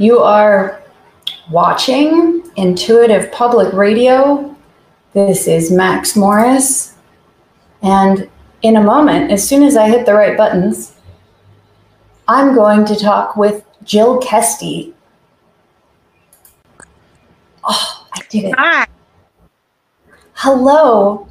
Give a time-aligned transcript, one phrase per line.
[0.00, 0.82] You are
[1.50, 4.56] watching Intuitive Public Radio.
[5.12, 6.94] This is Max Morris.
[7.82, 8.26] And
[8.62, 10.94] in a moment, as soon as I hit the right buttons,
[12.26, 14.94] I'm going to talk with Jill Kesty.
[17.62, 18.54] Oh, I did it.
[18.56, 18.86] Hi.
[20.32, 21.28] Hello.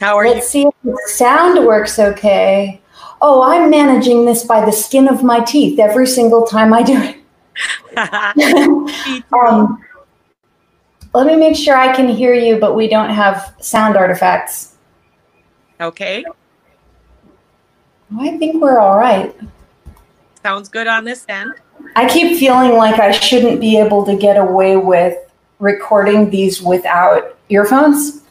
[0.00, 2.80] How are Let's see if the sound works okay.
[3.22, 7.00] Oh, I'm managing this by the skin of my teeth every single time I do
[7.00, 7.19] it.
[9.32, 9.84] um,
[11.12, 14.76] let me make sure I can hear you, but we don't have sound artifacts.
[15.80, 16.24] okay.
[18.18, 19.34] I think we're all right.
[20.42, 21.52] Sounds good on this end.
[21.96, 25.16] I keep feeling like I shouldn't be able to get away with
[25.58, 28.22] recording these without earphones.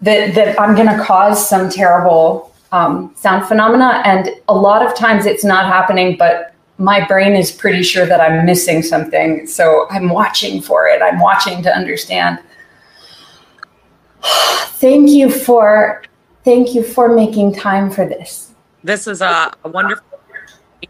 [0.00, 4.94] That that I'm going to cause some terrible um, sound phenomena, and a lot of
[4.94, 9.46] times it's not happening, but my brain is pretty sure that I'm missing something.
[9.46, 11.02] So I'm watching for it.
[11.02, 12.38] I'm watching to understand.
[14.22, 16.02] thank you for
[16.44, 18.54] thank you for making time for this.
[18.84, 20.06] This is a, a wonderful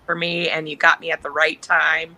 [0.05, 2.17] for me, and you got me at the right time.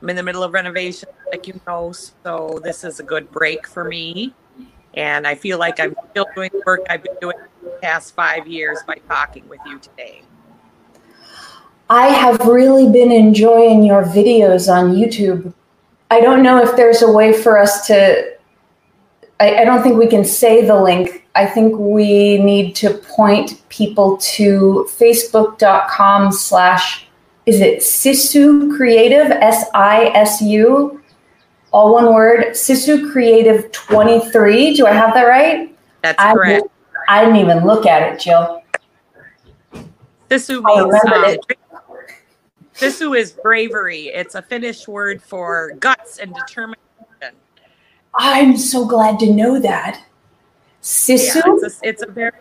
[0.00, 3.66] I'm in the middle of renovation, like you know, so this is a good break
[3.66, 4.34] for me.
[4.94, 8.46] And I feel like I'm still doing the work I've been doing the past five
[8.46, 10.22] years by talking with you today.
[11.90, 15.52] I have really been enjoying your videos on YouTube.
[16.08, 18.32] I don't know if there's a way for us to,
[19.40, 21.26] I, I, don't think we can say the link.
[21.34, 27.08] I think we need to point people to facebook.com slash,
[27.46, 31.02] is it Sisu Creative, S I S U,
[31.72, 34.76] all one word, Sisu Creative 23.
[34.76, 35.76] Do I have that right?
[36.02, 36.66] That's I, correct.
[37.08, 38.62] I didn't even look at it, Jill.
[40.30, 41.54] Sisu means remembered uh,
[42.80, 44.06] Sisu is bravery.
[44.06, 46.80] It's a Finnish word for guts and determination.
[48.14, 50.02] I'm so glad to know that.
[50.82, 51.34] Sisu?
[51.36, 52.32] Yeah, it's a, it's a very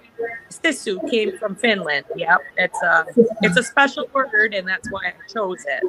[0.50, 2.06] Sisu came from Finland.
[2.16, 3.06] Yep, it's a
[3.42, 5.84] it's a special word, and that's why I chose it.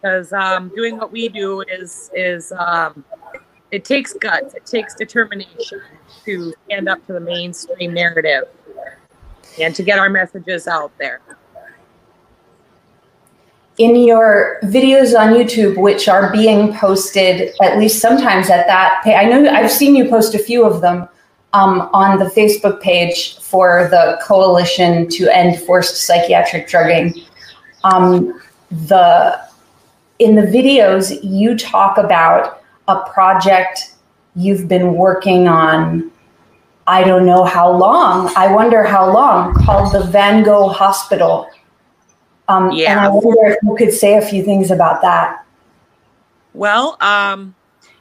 [0.00, 3.04] Because um, doing what we do is is um,
[3.70, 5.80] it takes guts, it takes determination
[6.26, 8.44] to stand up to the mainstream narrative
[9.58, 11.20] and to get our messages out there.
[13.78, 19.16] In your videos on YouTube, which are being posted at least sometimes at that page,
[19.16, 21.08] I know I've seen you post a few of them
[21.52, 27.22] um, on the Facebook page for the Coalition to End Forced Psychiatric Drugging.
[27.84, 29.40] Um, the
[30.18, 33.94] in the videos, you talk about a project
[34.34, 36.10] you've been working on.
[36.86, 38.32] I don't know how long.
[38.36, 39.54] I wonder how long.
[39.54, 41.48] Called the Van Gogh Hospital.
[42.48, 45.44] Um, and I wonder if you could say a few things about that.
[46.54, 47.54] Well, um,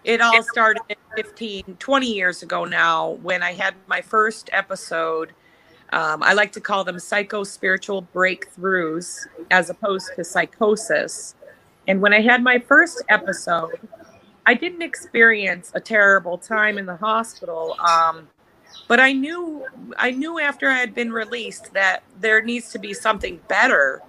[0.04, 0.82] it all started
[1.16, 5.32] 15, 20 years ago now when I had my first episode.
[5.92, 11.36] Um, I like to call them psycho spiritual breakthroughs as opposed to psychosis.
[11.88, 13.80] And when I had my first episode,
[14.46, 17.76] I didn't experience a terrible time in the hospital.
[17.80, 18.28] Um,
[18.88, 19.66] but I knew
[19.98, 24.02] I knew after I had been released that there needs to be something better,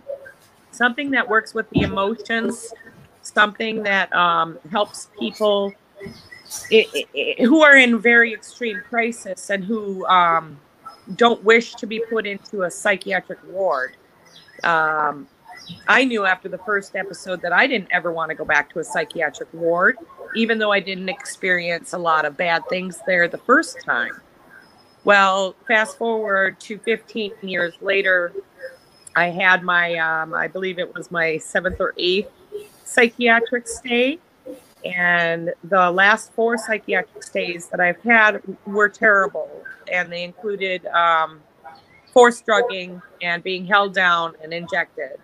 [0.77, 2.73] something that works with the emotions,
[3.23, 5.73] something that um, helps people
[6.71, 10.59] i i who are in very extreme crisis and who um,
[11.15, 13.97] don't wish to be put into a psychiatric ward.
[14.65, 15.29] Um,
[15.89, 18.79] I knew after the first episode that I didn't ever want to go back to
[18.79, 19.97] a psychiatric ward,
[20.35, 24.21] even though I didn't experience a lot of bad things there the first time.
[25.05, 28.33] Well, fast forward to 15 years later,
[29.17, 32.31] I had my, um, I believe it was my seventh or eighth
[32.85, 34.19] psychiatric stay.
[34.85, 39.51] And the last four psychiatric stays that I've had were terrible.
[39.91, 41.41] And they included um,
[42.13, 45.19] forced drugging and being held down and injected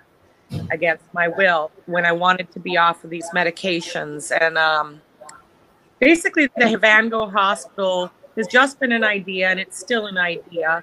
[0.71, 4.33] against my will when I wanted to be off of these medications.
[4.39, 5.03] And um,
[5.99, 10.83] basically, the Van Gogh Hospital has just been an idea, and it's still an idea.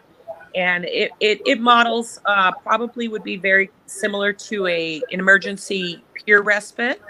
[0.55, 6.03] And it, it, it models uh, probably would be very similar to a an emergency
[6.13, 7.01] peer respite.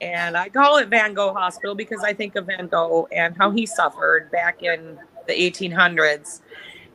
[0.00, 3.50] And I call it Van Gogh Hospital because I think of Van Gogh and how
[3.50, 6.40] he suffered back in the 1800s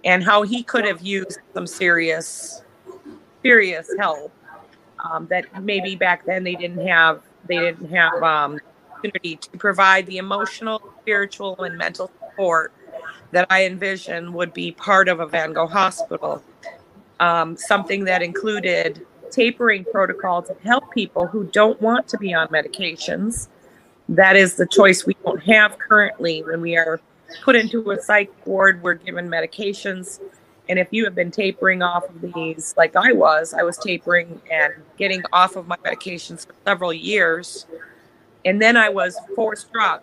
[0.06, 2.62] and how he could have used some serious,
[3.42, 4.32] serious help
[5.04, 7.24] um, that maybe back then they didn't have.
[7.48, 8.60] They didn't have um,
[8.92, 12.72] opportunity to provide the emotional, spiritual, and mental support
[13.32, 16.44] that I envision would be part of a Van Gogh hospital.
[17.20, 22.48] Um, something that included tapering protocol to help people who don't want to be on
[22.50, 23.48] medications.
[24.10, 27.00] That is the choice we don't have currently when we are
[27.44, 28.84] put into a psych ward.
[28.84, 30.20] We're given medications.
[30.68, 34.42] And if you have been tapering off of these, like I was, I was tapering
[34.52, 37.66] and getting off of my medications for several years.
[38.46, 40.02] And then I was forced drug.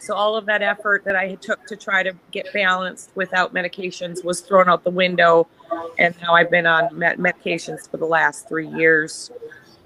[0.00, 4.24] So all of that effort that I took to try to get balanced without medications
[4.24, 5.46] was thrown out the window.
[5.98, 9.30] And now I've been on med- medications for the last three years.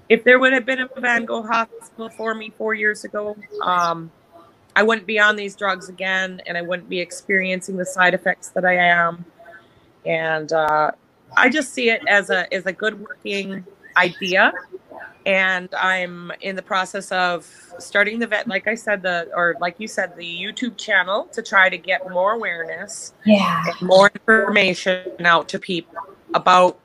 [0.07, 4.09] If there would have been a Van Gogh hospital for me four years ago, um,
[4.73, 8.49] I wouldn't be on these drugs again and I wouldn't be experiencing the side effects
[8.49, 9.25] that I am.
[10.05, 10.91] And uh,
[11.35, 13.65] I just see it as a as a good working
[13.97, 14.53] idea.
[15.25, 17.49] And I'm in the process of
[17.79, 21.41] starting the vet, like I said, the or like you said, the YouTube channel to
[21.41, 25.95] try to get more awareness, yeah, more information out to people
[26.35, 26.79] about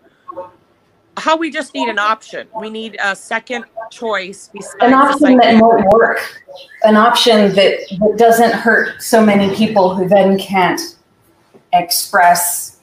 [1.19, 2.49] how we just need an option.
[2.59, 4.49] We need a second choice
[4.81, 6.43] an option that won't work,
[6.85, 10.81] an option that, that doesn't hurt so many people who then can't
[11.73, 12.81] express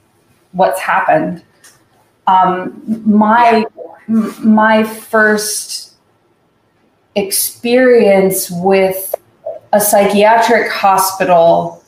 [0.52, 1.44] what's happened.
[2.28, 3.66] Um, my
[4.08, 5.94] my first
[7.16, 9.16] experience with
[9.74, 11.84] a psychiatric hospital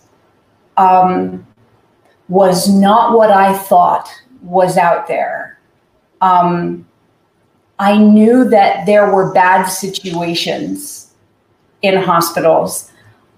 [0.77, 1.45] um,
[2.27, 4.09] was not what I thought
[4.41, 5.59] was out there.
[6.21, 6.85] Um,
[7.79, 11.13] I knew that there were bad situations
[11.81, 12.91] in hospitals.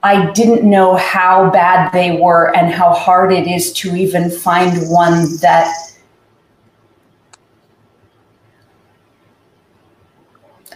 [0.04, 4.90] I didn't know how bad they were and how hard it is to even find
[4.90, 5.72] one that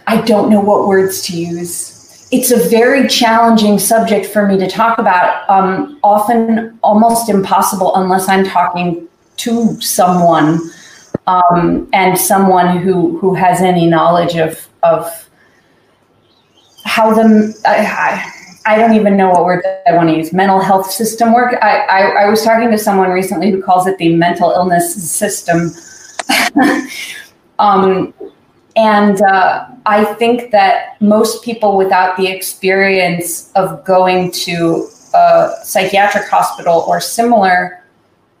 [0.06, 2.26] I don't know what words to use.
[2.30, 8.28] It's a very challenging subject for me to talk about, um, often almost impossible unless
[8.28, 9.08] I'm talking
[9.38, 10.70] to someone
[11.26, 15.28] um, and someone who, who has any knowledge of, of
[16.84, 18.32] how the, I,
[18.66, 21.54] I don't even know what word I want to use, mental health system work.
[21.62, 25.70] I, I, I was talking to someone recently who calls it the mental illness system.
[27.60, 28.12] um,
[28.76, 36.28] and uh, I think that most people without the experience of going to a psychiatric
[36.28, 37.82] hospital or similar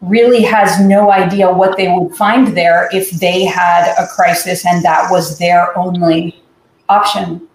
[0.02, 4.84] really has no idea what they would find there if they had a crisis and
[4.84, 6.42] that was their only
[6.90, 7.48] option.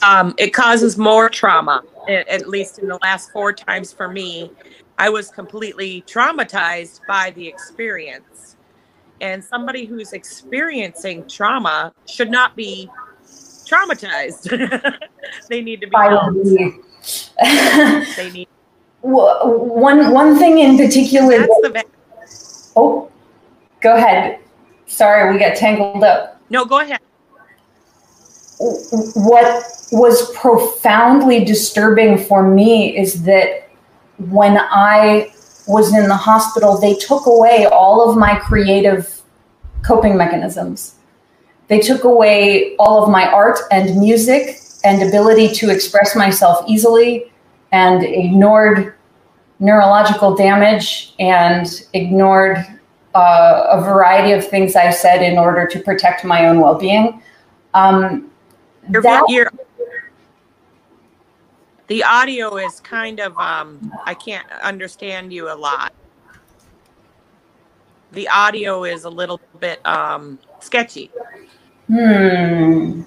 [0.00, 4.50] Um, it causes more trauma, at least in the last four times for me.
[4.98, 8.56] I was completely traumatized by the experience.
[9.20, 12.90] And somebody who's experiencing trauma should not be
[13.64, 14.48] traumatized.
[15.48, 16.34] they need to be helped.
[18.16, 18.48] they need
[19.00, 21.46] one one thing in particular.
[21.46, 21.86] That,
[22.74, 23.10] oh,
[23.80, 24.40] go ahead.
[24.86, 26.40] Sorry, we got tangled up.
[26.50, 27.00] No, go ahead.
[28.58, 33.67] What was profoundly disturbing for me is that
[34.18, 35.32] when I
[35.66, 39.22] was in the hospital, they took away all of my creative
[39.82, 40.96] coping mechanisms.
[41.68, 47.30] They took away all of my art and music and ability to express myself easily
[47.72, 48.94] and ignored
[49.60, 52.64] neurological damage and ignored
[53.14, 57.22] uh, a variety of things I said in order to protect my own well being.
[57.74, 58.30] Um,
[58.88, 59.24] that,
[61.88, 65.92] the audio is kind of um I can't understand you a lot.
[68.12, 71.10] The audio is a little bit um sketchy.
[71.88, 73.02] Hmm.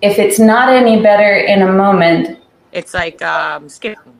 [0.00, 2.38] If it's not any better in a moment,
[2.72, 4.14] it's like um skipping.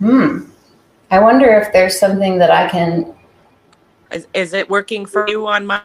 [0.00, 0.50] Hmm.
[1.10, 3.14] I wonder if there's something that I can
[4.10, 5.80] is, is it working for you on my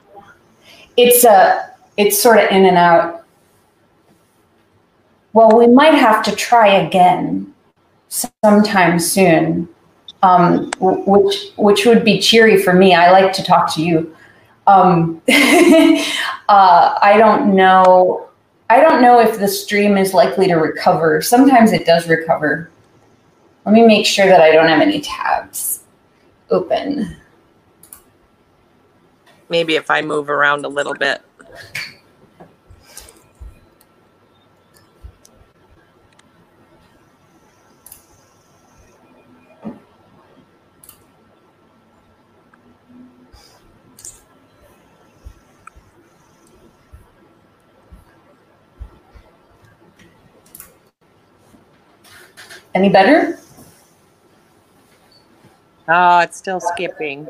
[0.97, 3.22] It's a uh, it's sort of in and out
[5.33, 7.53] well, we might have to try again
[8.09, 9.67] sometime soon,
[10.21, 12.93] um, which which would be cheery for me.
[12.93, 14.15] I like to talk to you.
[14.67, 18.29] Um, uh, I don't know.
[18.69, 21.21] I don't know if the stream is likely to recover.
[21.21, 22.69] Sometimes it does recover.
[23.65, 25.81] Let me make sure that I don't have any tabs
[26.49, 27.15] open.
[29.49, 31.21] Maybe if I move around a little bit.
[52.75, 53.39] Any better?
[55.87, 57.27] Oh, it's still skipping.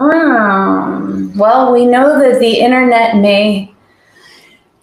[0.00, 3.74] Um, well, we know that the internet may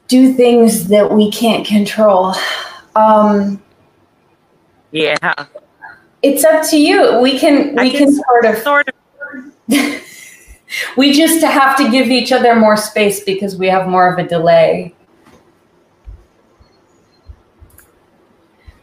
[0.07, 2.35] do things that we can't control.
[2.95, 3.61] Um,
[4.91, 5.45] yeah.
[6.21, 7.19] It's up to you.
[7.21, 8.95] We can we can, can, sort of sort of
[10.97, 14.27] we just have to give each other more space because we have more of a
[14.27, 14.93] delay.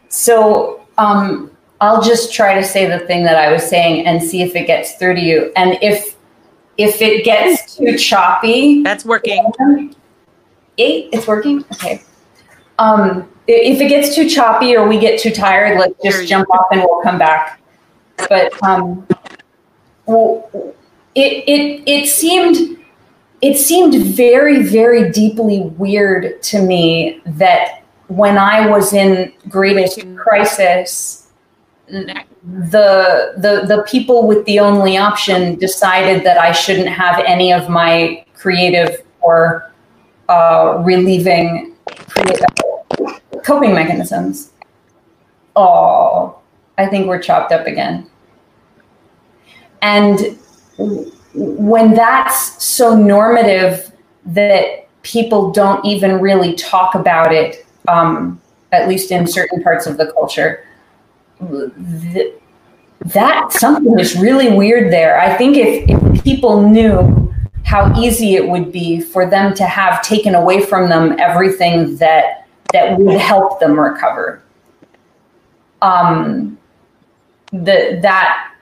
[0.09, 4.41] So um, I'll just try to say the thing that I was saying and see
[4.41, 5.51] if it gets through to you.
[5.55, 6.15] And if
[6.77, 9.93] if it gets too choppy, that's working.
[10.77, 11.63] Eight, it's working.
[11.73, 12.01] Okay.
[12.79, 16.67] Um, if it gets too choppy or we get too tired, let's just jump off
[16.71, 17.61] and we'll come back.
[18.29, 19.05] But um,
[20.05, 20.49] well,
[21.15, 22.79] it it it seemed
[23.41, 27.82] it seemed very very deeply weird to me that
[28.15, 31.27] when I was in greatest crisis,
[31.87, 37.69] the the the people with the only option decided that I shouldn't have any of
[37.69, 39.71] my creative or
[40.29, 41.75] uh, relieving
[43.43, 44.51] coping mechanisms.
[45.55, 46.39] Oh,
[46.77, 48.09] I think we're chopped up again.
[49.81, 50.39] And
[51.33, 53.91] when that's so normative
[54.25, 59.97] that people don't even really talk about it, um, at least in certain parts of
[59.97, 60.65] the culture,
[61.39, 62.33] th-
[63.05, 65.19] that something is really weird there.
[65.19, 67.33] I think if, if people knew
[67.65, 72.47] how easy it would be for them to have taken away from them everything that
[72.73, 74.41] that would help them recover.
[75.81, 76.57] Um,
[77.51, 78.53] the, that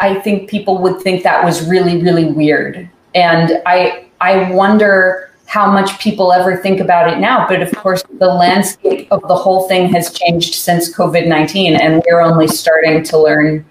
[0.00, 2.90] I think people would think that was really, really weird.
[3.14, 7.46] And I, I wonder how much people ever think about it now.
[7.46, 12.02] But of course, the landscape of the whole thing has changed since COVID 19, and
[12.06, 13.64] we're only starting to learn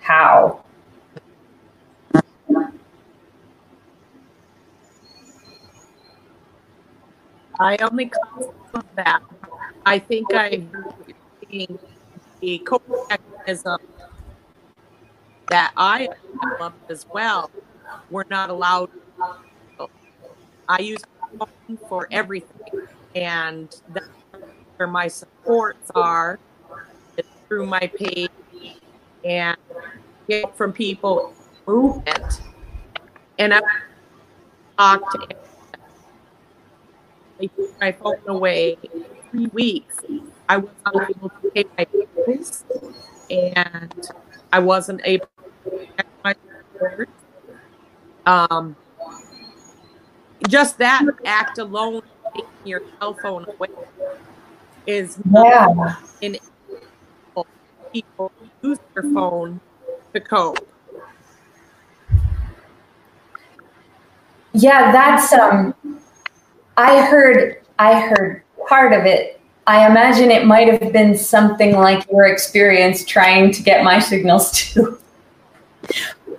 [0.00, 0.62] how.
[7.60, 8.54] I only comment
[8.96, 9.22] that.
[9.84, 10.62] I think I
[12.40, 13.78] the coping mechanism
[15.50, 16.08] that I
[16.40, 17.50] developed as well
[18.10, 18.90] were not allowed.
[20.70, 21.00] I use
[21.36, 22.86] phone for everything,
[23.16, 24.06] and that's
[24.76, 26.38] where my supports are
[27.48, 28.30] through my page
[29.24, 29.56] and
[30.28, 31.34] get from people
[31.66, 32.40] movement.
[33.40, 33.60] And I
[34.78, 35.36] talked to
[37.40, 38.78] I took my phone away
[39.32, 39.96] three weeks.
[40.48, 41.86] I was not able to pay my
[42.24, 42.64] bills,
[43.28, 44.08] and
[44.52, 45.26] I wasn't able
[45.64, 46.34] to my.
[48.24, 48.76] Um,
[50.48, 52.02] just that act alone,
[52.34, 53.68] taking your cell phone away,
[54.86, 55.96] is yeah.
[56.20, 56.38] in
[57.92, 58.32] people
[58.62, 59.60] use their phone
[60.14, 60.68] to cope.
[64.52, 65.74] Yeah, that's um.
[66.76, 67.62] I heard.
[67.78, 69.40] I heard part of it.
[69.66, 74.50] I imagine it might have been something like your experience trying to get my signals
[74.52, 74.98] too.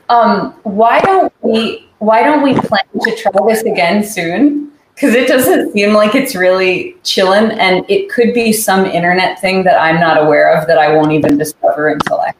[0.10, 4.72] Um, why don't we why don't we plan to try this again soon?
[4.96, 9.64] Because it doesn't seem like it's really chilling, and it could be some internet thing
[9.64, 12.34] that I'm not aware of that I won't even discover until I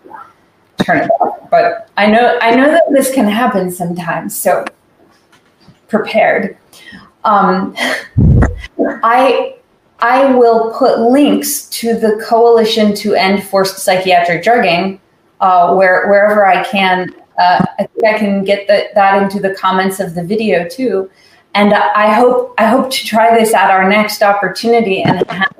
[0.84, 1.48] turn it off.
[1.52, 4.66] But I know I know that this can happen sometimes, so
[5.88, 6.58] prepared.
[7.24, 7.76] Um,
[9.04, 9.58] I
[10.00, 15.00] I will put links to the Coalition to End Forced Psychiatric Drugging
[15.40, 19.56] uh, where wherever I can uh, I think I can get the, that into the
[19.56, 21.10] comments of the video too.
[21.54, 25.54] And I hope I hope to try this at our next opportunity and have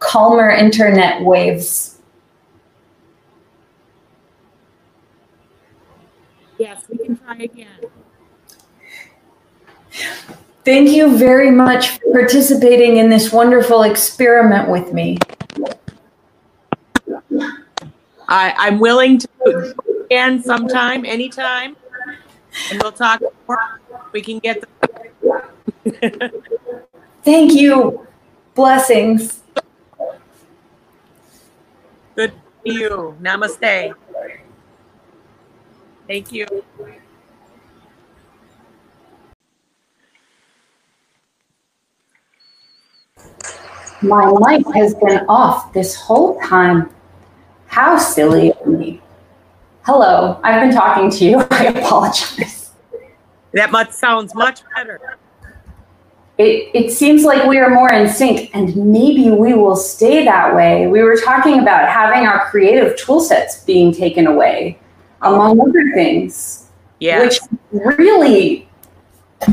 [0.00, 1.98] calmer internet waves.
[6.58, 7.68] Yes, we can try again.
[10.64, 15.18] Thank you very much for participating in this wonderful experiment with me.
[18.26, 19.74] I, I'm willing to
[20.04, 21.76] again sometime, anytime,
[22.70, 23.58] and we'll talk more.
[24.12, 24.68] We can get the.
[27.24, 28.06] Thank you.
[28.54, 29.42] Blessings.
[32.14, 32.32] Good
[32.64, 33.16] to you.
[33.20, 33.94] Namaste.
[36.06, 36.46] Thank you.
[44.02, 46.90] My mic has been off this whole time.
[47.66, 49.00] How silly of me.
[49.84, 51.46] Hello, I've been talking to you.
[51.50, 52.70] I apologize.
[53.52, 55.18] That much sounds much better.
[56.38, 60.56] It, it seems like we are more in sync, and maybe we will stay that
[60.56, 60.86] way.
[60.86, 64.78] We were talking about having our creative tool sets being taken away.
[65.20, 66.66] among other things.
[66.98, 67.20] Yeah.
[67.20, 67.38] Which
[67.70, 68.66] really,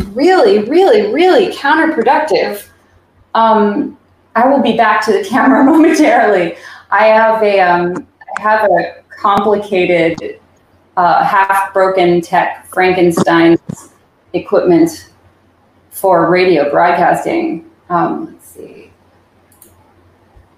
[0.07, 2.67] really, really, really counterproductive.
[3.35, 3.97] Um,
[4.35, 6.55] I will be back to the camera momentarily.
[6.89, 8.07] I have a um,
[8.38, 10.39] I have a complicated,
[10.97, 13.57] uh, half broken tech Frankenstein
[14.33, 15.11] equipment
[15.91, 17.69] for radio broadcasting.
[17.89, 18.91] Um, let's see.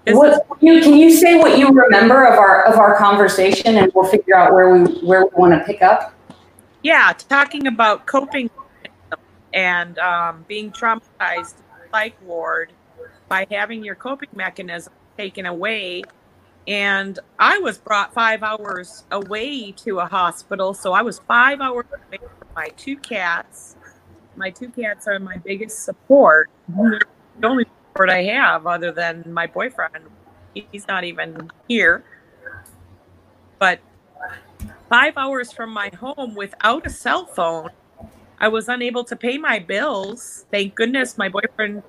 [0.06, 3.76] Is What can you, can you say what you remember of our of our conversation,
[3.76, 6.14] and we'll figure out where we where we want to pick up.
[6.82, 8.50] yeah, talking about coping
[9.54, 11.54] and um, being traumatized
[11.90, 12.72] psych ward
[13.28, 16.02] by having your coping mechanism taken away.
[16.66, 20.72] And I was brought five hours away to a hospital.
[20.72, 23.76] So I was five hours away from my two cats.
[24.36, 26.50] My two cats are my biggest support.
[26.68, 27.00] They're
[27.38, 30.04] the only support I have other than my boyfriend.
[30.54, 32.04] He's not even here.
[33.58, 33.80] But
[34.88, 37.70] five hours from my home without a cell phone.
[38.38, 40.46] I was unable to pay my bills.
[40.50, 41.82] Thank goodness my boyfriend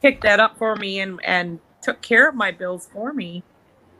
[0.00, 3.42] picked that up for me and, and took care of my bills for me.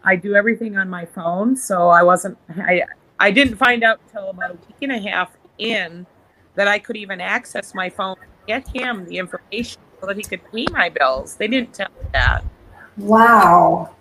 [0.05, 2.83] I do everything on my phone, so I wasn't I
[3.19, 6.07] I didn't find out until about a week and a half in
[6.55, 8.17] that I could even access my phone
[8.47, 11.37] get him the information so that he could pay my bills.
[11.37, 12.45] They didn't tell me that.
[12.97, 13.95] Wow.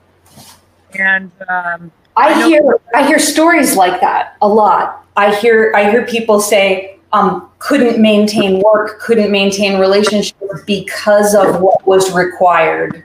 [0.97, 5.05] And um, I I hear I hear stories like that a lot.
[5.15, 11.61] I hear I hear people say um, couldn't maintain work, couldn't maintain relationships because of
[11.61, 13.03] what was required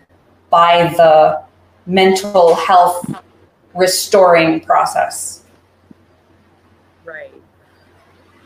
[0.50, 1.42] by the
[1.87, 3.23] mental health
[3.75, 5.45] restoring process.
[7.05, 7.33] Right.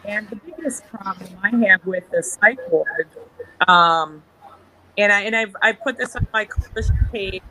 [0.04, 3.08] And the biggest problem I have with the psych ward,
[3.68, 4.22] um,
[4.98, 7.42] and I and I've I put this on my coalition page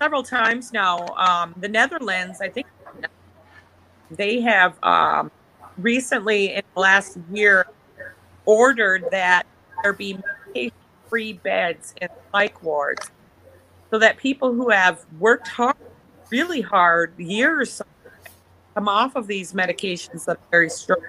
[0.00, 1.06] several times now.
[1.16, 2.66] Um, the Netherlands, I think,
[4.10, 5.30] they have um,
[5.78, 7.66] recently in the last year
[8.44, 9.46] ordered that
[9.82, 13.10] there be medication-free beds in psych wards,
[13.90, 15.76] so that people who have worked hard,
[16.30, 17.80] really hard, years
[18.74, 21.00] come off of these medications that are very strong.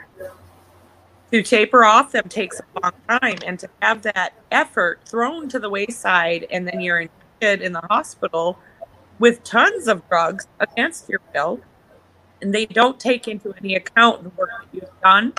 [1.32, 5.60] To taper off them takes a long time, and to have that effort thrown to
[5.60, 7.10] the wayside, and then you're
[7.42, 8.58] in the hospital
[9.20, 11.60] with tons of drugs against your will,
[12.42, 15.34] and they don't take into any account the work that you've done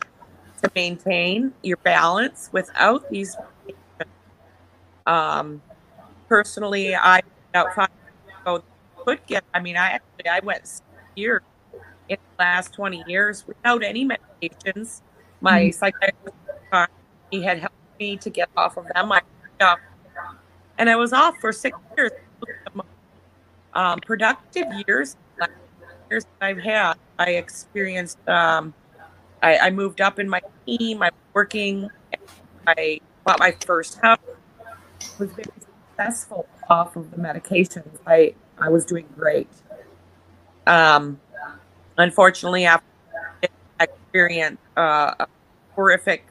[0.62, 3.37] to maintain your balance without these.
[5.07, 5.62] Um,
[6.28, 7.20] personally, I
[7.54, 7.88] out five
[8.26, 8.62] years ago
[8.96, 9.44] could get.
[9.54, 10.82] I mean, I actually I went six
[11.16, 11.42] years
[12.08, 15.02] in the last 20 years without any medications.
[15.40, 16.36] My psychiatrist,
[17.30, 19.12] he had helped me to get off of them.
[19.12, 19.20] I,
[19.60, 19.76] uh,
[20.78, 22.12] and I was off for six years.
[23.74, 25.16] Um, productive years,
[26.10, 26.94] years I've had.
[27.18, 28.18] I experienced.
[28.28, 28.74] Um,
[29.42, 31.02] I, I moved up in my team.
[31.02, 31.88] I'm working.
[32.66, 34.18] I bought my first house.
[35.18, 35.44] Was very
[35.98, 37.98] successful off of the medications.
[38.06, 39.48] I I was doing great.
[40.66, 41.20] Um,
[41.96, 42.87] unfortunately, after
[43.80, 45.26] I experienced uh, a
[45.74, 46.26] horrific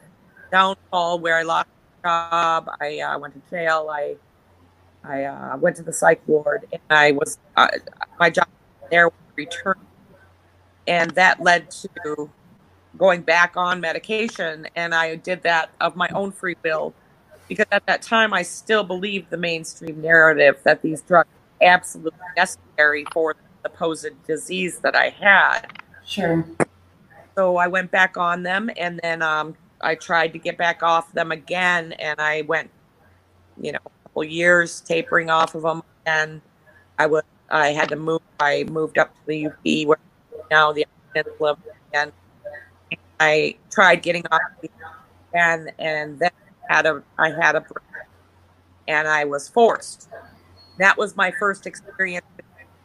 [0.50, 1.68] downfall where I lost
[2.04, 3.88] my job, I uh, went to jail.
[3.90, 4.16] I
[5.04, 7.68] I uh, went to the psych ward, and I was uh,
[8.18, 8.48] my job
[8.90, 9.86] there returned,
[10.86, 12.30] and that led to
[12.96, 14.66] going back on medication.
[14.76, 16.94] And I did that of my own free will
[17.48, 21.28] because at that time I still believed the mainstream narrative that these drugs
[21.60, 25.66] were absolutely necessary for the supposed disease that I had.
[26.04, 26.44] Sure.
[27.34, 31.12] So I went back on them, and then um, I tried to get back off
[31.12, 32.70] them again, and I went,
[33.60, 36.40] you know, a couple years tapering off of them, and
[36.98, 38.20] I was I had to move.
[38.40, 39.98] I moved up to the UP where
[40.50, 40.86] now the
[41.40, 41.58] live
[41.90, 42.12] again.
[43.20, 44.40] I tried getting off
[45.32, 46.30] again, and then
[46.68, 47.64] had a I had a
[48.86, 50.08] and I was forced.
[50.78, 52.26] That was my first experience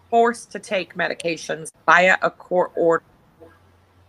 [0.10, 3.04] forced to take medications via a court order.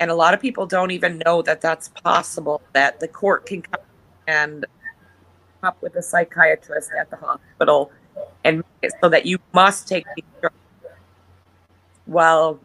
[0.00, 3.62] And a lot of people don't even know that that's possible, that the court can
[3.62, 3.80] come
[4.26, 4.66] and
[5.62, 7.90] up with a psychiatrist at the hospital
[8.44, 8.62] and
[9.00, 10.54] so that you must take these drugs.
[12.06, 12.60] Well,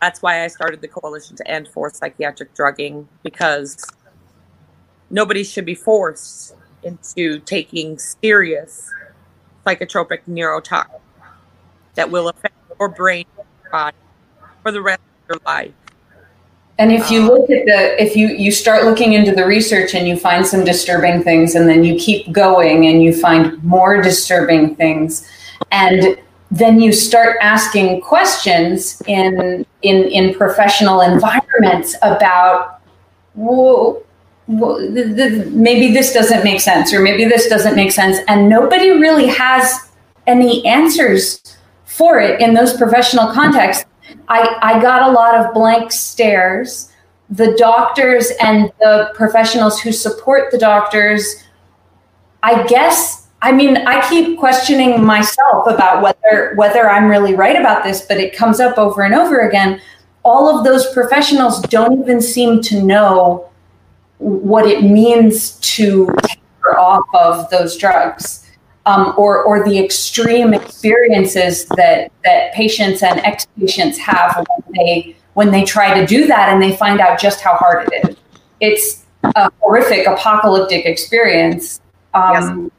[0.00, 3.84] that's why I started the Coalition to End Forced Psychiatric Drugging because
[5.10, 8.90] nobody should be forced into taking serious
[9.66, 11.00] psychotropic neurotoxins
[11.94, 13.96] that will affect your brain your body
[14.62, 15.72] for the rest of your life.
[16.78, 19.94] And if you um, look at the, if you you start looking into the research
[19.94, 24.02] and you find some disturbing things, and then you keep going and you find more
[24.02, 25.26] disturbing things,
[25.70, 26.18] and
[26.50, 32.82] then you start asking questions in in in professional environments about
[33.34, 34.02] well,
[34.48, 38.48] well the, the, maybe this doesn't make sense or maybe this doesn't make sense and
[38.48, 39.90] nobody really has
[40.26, 41.42] any answers
[41.84, 43.84] for it in those professional contexts
[44.28, 46.92] i i got a lot of blank stares
[47.28, 51.42] the doctors and the professionals who support the doctors
[52.42, 57.84] i guess I mean, I keep questioning myself about whether whether I'm really right about
[57.84, 59.80] this, but it comes up over and over again.
[60.24, 63.48] All of those professionals don't even seem to know
[64.18, 68.46] what it means to taper off of those drugs,
[68.86, 75.16] um, or or the extreme experiences that that patients and ex patients have when they
[75.34, 78.16] when they try to do that and they find out just how hard it is.
[78.60, 81.80] It's a horrific apocalyptic experience.
[82.14, 82.32] Um,
[82.64, 82.70] yes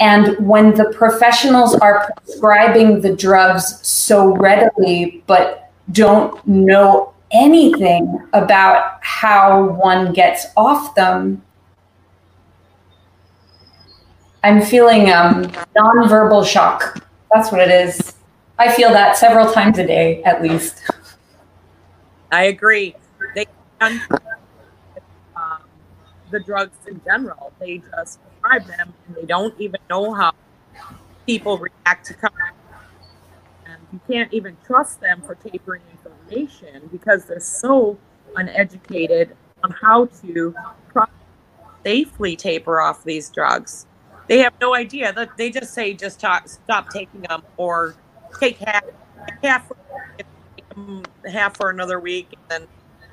[0.00, 8.98] and when the professionals are prescribing the drugs so readily, but don't know anything about
[9.02, 11.42] how one gets off them,
[14.42, 15.44] I'm feeling um,
[15.76, 17.04] nonverbal shock.
[17.32, 18.14] That's what it is.
[18.58, 20.82] I feel that several times a day, at least.
[22.30, 22.94] I agree.
[23.34, 23.46] They
[23.80, 24.00] um,
[26.30, 27.52] the drugs in general.
[27.58, 30.32] They just prescribe them and they don't even know how
[31.26, 32.30] people react to them.
[33.66, 35.82] And you can't even trust them for tapering
[36.30, 37.98] information because they're so
[38.36, 40.54] uneducated on how to
[41.84, 43.86] safely taper off these drugs.
[44.28, 45.12] They have no idea.
[45.12, 47.94] that They just say just talk, stop taking them or
[48.40, 48.84] take half,
[49.42, 49.72] half,
[51.30, 52.66] half for another week, and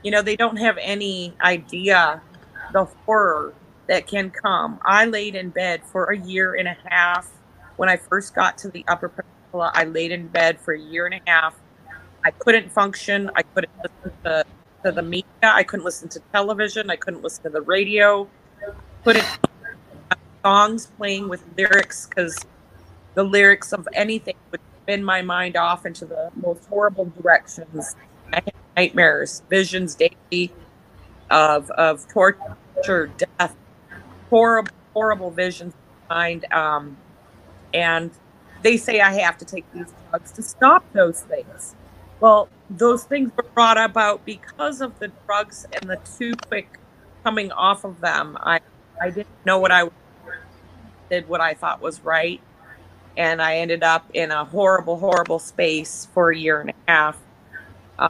[0.04, 2.22] you know they don't have any idea
[2.74, 3.54] the horror
[3.88, 4.80] that can come.
[4.84, 7.32] I laid in bed for a year and a half
[7.78, 9.72] when I first got to the Upper Peninsula.
[9.74, 11.56] I laid in bed for a year and a half.
[12.26, 13.30] I couldn't function.
[13.36, 14.44] I couldn't listen to,
[14.84, 15.26] to the media.
[15.44, 16.90] I couldn't listen to television.
[16.90, 18.28] I couldn't listen to the radio.
[19.04, 19.26] Couldn't
[20.44, 22.38] songs playing with lyrics because
[23.14, 27.96] the lyrics of anything would spin my mind off into the most horrible directions.
[28.34, 30.52] I had nightmares, visions daily
[31.30, 33.56] of of torture, death,
[34.32, 36.46] horrible, horrible visions in mind.
[36.52, 36.98] Um,
[37.72, 38.10] and
[38.64, 41.76] they say I have to take these drugs to stop those things.
[42.26, 46.80] Well, those things were brought about because of the drugs and the too quick
[47.24, 48.36] coming off of them.
[48.42, 48.62] I,
[49.00, 49.90] I didn't know what I
[51.12, 52.42] did, what I thought was right.
[53.16, 57.20] And I ended up in a horrible, horrible space for a year and a half
[58.00, 58.10] uh,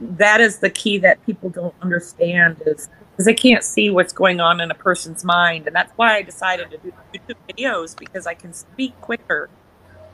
[0.00, 4.40] that is the key that people don't understand is because they can't see what's going
[4.40, 8.26] on in a person's mind and that's why i decided to do youtube videos because
[8.26, 9.50] i can speak quicker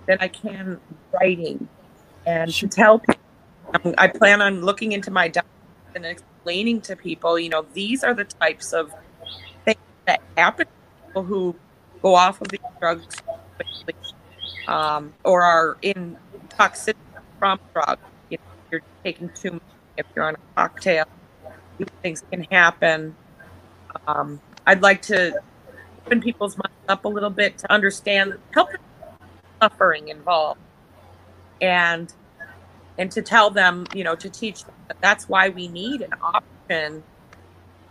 [0.06, 0.80] than i can
[1.12, 1.68] writing
[2.26, 5.46] and to tell people i plan on looking into my diet
[5.94, 8.92] and explaining to people you know these are the types of
[9.64, 11.54] things that happen to people who
[12.02, 13.06] go off of these drugs
[14.68, 16.16] um, or are in
[16.48, 16.94] toxicity
[17.38, 18.02] from drugs.
[18.30, 19.62] You know, if you're taking too much
[19.96, 21.06] if you're on a cocktail,
[21.78, 23.14] these things can happen.
[24.08, 25.40] Um, I'd like to
[26.04, 28.70] open people's minds up a little bit to understand help
[29.62, 30.60] suffering involved,
[31.60, 32.12] and
[32.98, 36.14] and to tell them, you know, to teach them that that's why we need an
[36.22, 37.02] option.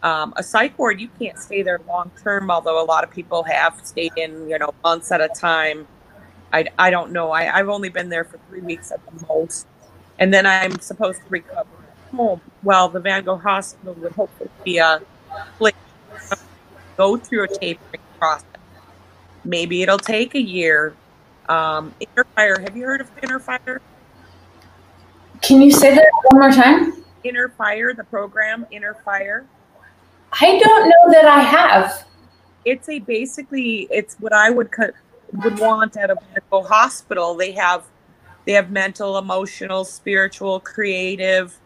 [0.02, 3.44] Um, a psych ward, you can't stay there long term, although a lot of people
[3.44, 5.88] have stayed in, you know, months at a time.
[6.52, 7.32] I, I don't know.
[7.32, 9.66] I, I've only been there for three weeks at the most.
[10.20, 11.68] And then I'm supposed to recover
[12.16, 15.02] home, well, the Van Gogh Hospital would hopefully be a
[15.58, 15.74] place
[16.96, 18.46] go through a tapering process.
[19.44, 20.96] Maybe it'll take a year.
[21.50, 23.82] Um, Inner Fire, have you heard of Inner Fire?
[25.42, 27.04] Can you say that one more time?
[27.24, 29.46] Inner Fire, the program Inner Fire.
[30.32, 32.06] I don't know that I have.
[32.66, 34.70] It's a basically it's what I would
[35.44, 37.36] would want at a medical hospital.
[37.36, 37.84] They have
[38.46, 41.58] they have mental, emotional, spiritual, creative,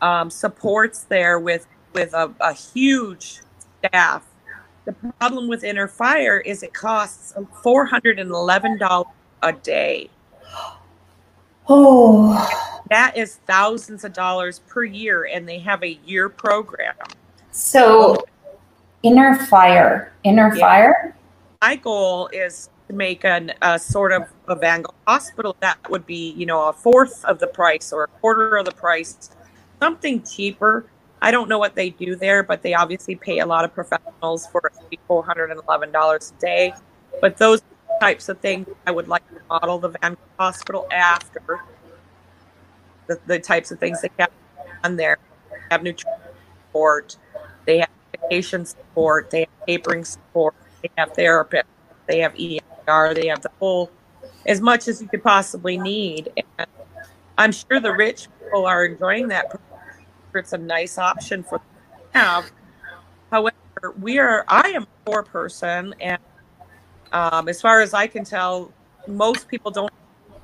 [0.00, 3.40] um, supports there with with a, a huge
[3.78, 4.24] staff.
[4.84, 9.08] The problem with Inner Fire is it costs four hundred and eleven dollars
[9.42, 10.10] a day.
[11.70, 12.48] Oh,
[12.88, 16.94] that is thousands of dollars per year, and they have a year program.
[17.50, 18.24] So,
[19.02, 20.60] Inner Fire, Inner yeah.
[20.60, 21.16] Fire.
[21.60, 26.06] My goal is to make an, a sort of a Van Gogh hospital that would
[26.06, 29.30] be, you know, a fourth of the price or a quarter of the price
[29.80, 30.86] something cheaper.
[31.20, 34.46] I don't know what they do there, but they obviously pay a lot of professionals
[34.46, 34.70] for
[35.08, 36.74] $411 a day.
[37.20, 37.62] But those
[38.00, 41.60] types of things I would like to model the Van Hospital after.
[43.06, 44.30] The, the types of things they have
[44.84, 45.18] on there.
[45.50, 46.12] They have nutrition
[46.66, 47.16] support,
[47.64, 51.64] they have medication support, they have tapering support, they have therapists,
[52.06, 53.90] they have ER, they have the whole,
[54.46, 56.30] as much as you could possibly need.
[56.36, 56.68] And
[57.38, 59.58] I'm sure the rich people are enjoying that.
[60.34, 62.50] It's a nice option for them to have.
[63.30, 66.18] However, we are, I am a poor person, and
[67.12, 68.72] um, as far as I can tell,
[69.06, 69.92] most people don't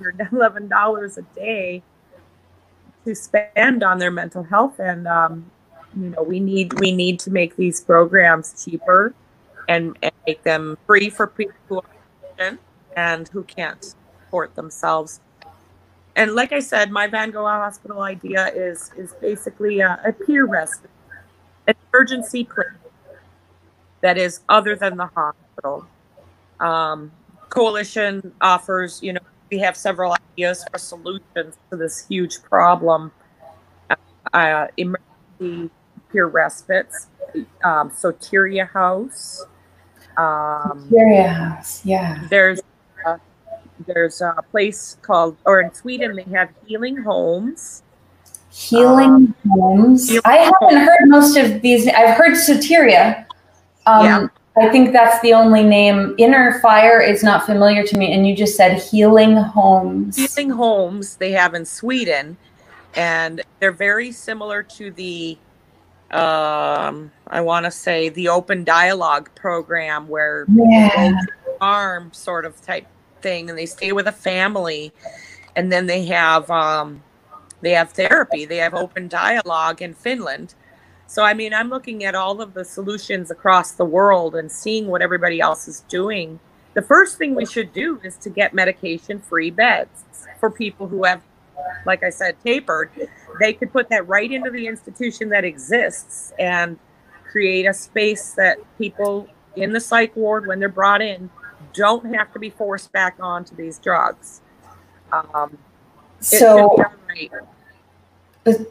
[0.03, 1.83] have eleven dollars a day
[3.05, 5.51] to spend on their mental health, and um,
[5.97, 9.15] you know we need we need to make these programs cheaper
[9.69, 11.83] and, and make them free for people who
[12.97, 15.21] and who can't support themselves.
[16.17, 20.47] And like I said, my Van Gogh Hospital idea is is basically a, a peer
[20.47, 20.91] respite,
[21.67, 22.73] an emergency clinic
[24.01, 25.87] that is other than the hospital.
[26.61, 27.13] Um,
[27.51, 33.13] Coalition offers, you know, we have several ideas for solutions to this huge problem.
[34.33, 35.71] Uh, emergency
[36.11, 37.07] peer respites,
[37.63, 39.45] um, Soteria House.
[40.17, 42.27] Um, Soteria House, yeah.
[42.31, 42.61] There's
[43.07, 43.19] uh,
[43.87, 47.83] there's a place called, or in Sweden they have healing homes.
[48.51, 50.09] Healing um, homes.
[50.09, 50.89] Healing I haven't homes.
[50.89, 51.87] heard most of these.
[51.89, 53.27] I've heard Soteria.
[53.87, 54.29] Um, yeah.
[54.57, 56.15] I think that's the only name.
[56.17, 58.13] Inner Fire is not familiar to me.
[58.13, 60.17] And you just said Healing Homes.
[60.17, 62.37] Healing Homes they have in Sweden.
[62.95, 65.37] And they're very similar to the,
[66.13, 71.19] um, I want to say, the Open Dialogue program where yeah.
[71.59, 72.87] farm sort of type
[73.23, 73.51] thing.
[73.51, 74.93] And they stay with a family.
[75.57, 77.03] And then they have, um,
[77.61, 78.45] they have therapy.
[78.45, 80.55] They have open dialogue in Finland
[81.07, 84.87] so, I mean, I'm looking at all of the solutions across the world and seeing
[84.87, 86.41] what everybody else is doing.
[86.75, 90.05] The first thing we should do is to get medication free beds
[90.41, 91.23] for people who have,
[91.87, 92.91] like I said, tapered.
[93.39, 96.79] They could put that right into the institution that exists and
[97.31, 101.31] create a space that people in the psych ward, when they're brought in,
[101.73, 104.41] don't have to be forced back onto these drugs.
[105.13, 105.59] Um,
[106.21, 106.77] so,
[107.09, 107.31] right.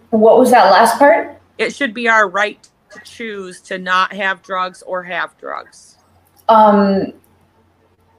[0.10, 1.40] what was that last part?
[1.58, 5.98] It should be our right to choose to not have drugs or have drugs.
[6.50, 7.14] Um,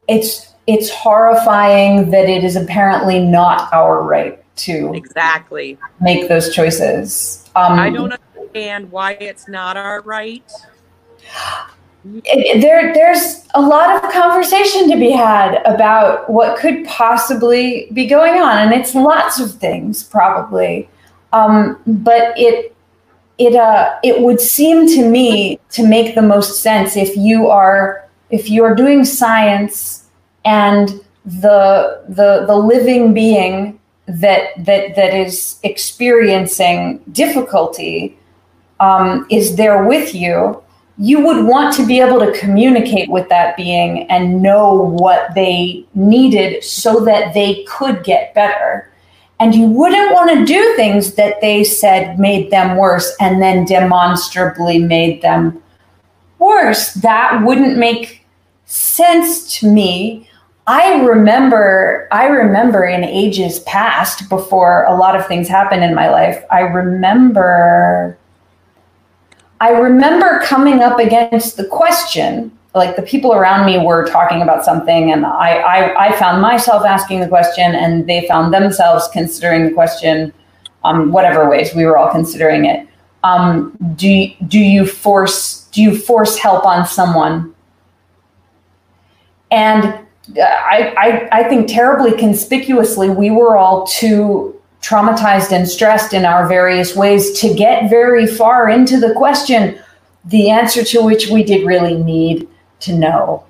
[0.09, 7.49] it's it's horrifying that it is apparently not our right to exactly make those choices.
[7.57, 10.51] Um, I don't understand why it's not our right.
[12.25, 18.07] It, there, there's a lot of conversation to be had about what could possibly be
[18.07, 20.89] going on, and it's lots of things probably.
[21.33, 22.74] Um, but it
[23.39, 28.09] it uh it would seem to me to make the most sense if you are
[28.31, 30.07] if you're doing science
[30.45, 38.19] and the the the living being that that that is experiencing difficulty
[38.81, 40.63] um, is there with you
[40.97, 45.85] you would want to be able to communicate with that being and know what they
[45.95, 48.91] needed so that they could get better
[49.45, 53.67] and you wouldn't want to do things that they said made them worse and then
[53.67, 55.63] demonstrably made them
[56.39, 56.95] worse.
[56.95, 58.25] That wouldn't make
[58.65, 60.31] sense to me.
[60.67, 66.09] I remember I remember in ages past before a lot of things happened in my
[66.09, 66.43] life.
[66.51, 68.17] I remember
[69.61, 74.65] I remember coming up against the question like the people around me were talking about
[74.65, 79.65] something and I, I, I found myself asking the question and they found themselves considering
[79.67, 80.33] the question
[80.83, 82.87] um, whatever ways we were all considering it.
[83.23, 87.55] Um, do, do you force do you force help on someone?
[89.51, 89.99] And
[90.37, 96.47] I, I, I think terribly conspicuously we were all too traumatized and stressed in our
[96.47, 99.79] various ways to get very far into the question
[100.27, 102.49] the answer to which we did really need
[102.85, 103.45] to know.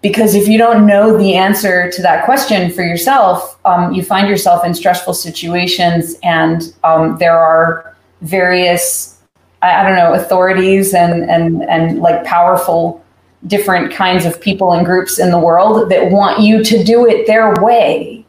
[0.00, 4.28] Because if you don't know the answer to that question for yourself, um, you find
[4.28, 9.18] yourself in stressful situations, and um, there are various,
[9.60, 13.04] I, I don't know, authorities and and and like powerful
[13.46, 17.26] different kinds of people and groups in the world that want you to do it
[17.26, 18.24] their way.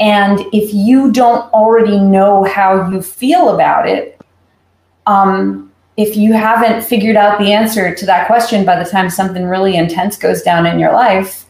[0.00, 4.20] And if you don't already know how you feel about it,
[5.06, 9.44] um, if you haven't figured out the answer to that question by the time something
[9.44, 11.46] really intense goes down in your life,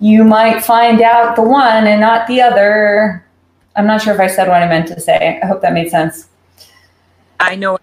[0.00, 3.24] you might find out the one and not the other.
[3.76, 5.38] I'm not sure if I said what I meant to say.
[5.42, 6.28] I hope that made sense.
[7.38, 7.78] I know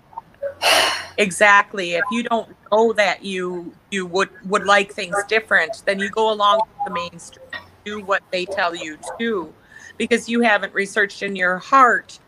[1.17, 1.93] exactly.
[1.93, 6.31] If you don't know that you you would would like things different, then you go
[6.31, 7.45] along with the mainstream.
[7.85, 9.53] do what they tell you to
[9.97, 12.19] because you haven't researched in your heart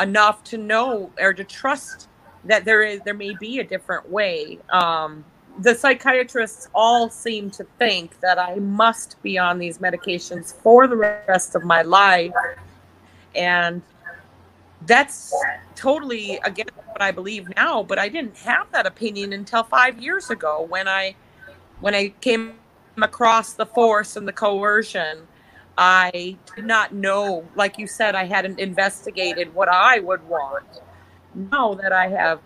[0.00, 2.07] enough to know or to trust
[2.44, 4.58] that there is there may be a different way.
[4.70, 5.24] Um,
[5.58, 10.96] the psychiatrists all seem to think that I must be on these medications for the
[10.96, 12.32] rest of my life,
[13.34, 13.82] and
[14.86, 15.34] that's
[15.74, 17.82] totally against what I believe now.
[17.82, 21.16] But I didn't have that opinion until five years ago when I
[21.80, 22.54] when I came
[23.00, 25.26] across the force and the coercion
[25.78, 30.66] I did not know, like you said, I hadn't investigated what I would want.
[31.38, 32.40] Now that I have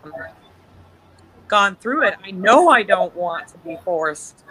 [1.48, 4.44] gone through it, I know I don't want to be forced.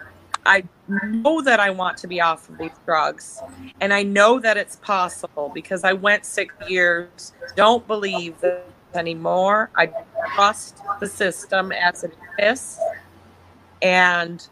[0.44, 3.40] I know that I want to be off of these drugs.
[3.80, 9.70] And I know that it's possible because I went six years, don't believe this anymore.
[9.76, 9.92] I
[10.34, 12.80] trust the system as it is.
[13.80, 14.46] And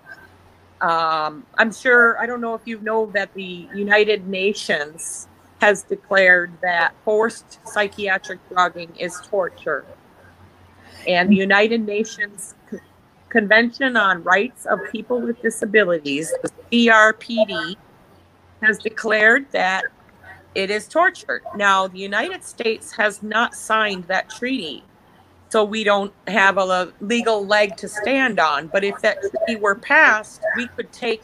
[0.80, 5.26] um, I'm sure, I don't know if you know that the United Nations
[5.60, 9.84] has declared that forced psychiatric drugging is torture.
[11.06, 12.54] And the United Nations
[13.28, 17.76] Convention on Rights of People with Disabilities, the CRPD,
[18.62, 19.84] has declared that
[20.54, 21.42] it is torture.
[21.56, 24.82] Now, the United States has not signed that treaty
[25.50, 28.68] so we don't have a legal leg to stand on.
[28.68, 31.22] But if that treaty were passed, we could take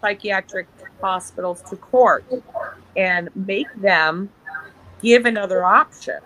[0.00, 0.66] psychiatric
[1.00, 2.24] hospitals to court
[2.98, 4.28] and make them
[5.00, 6.18] give another option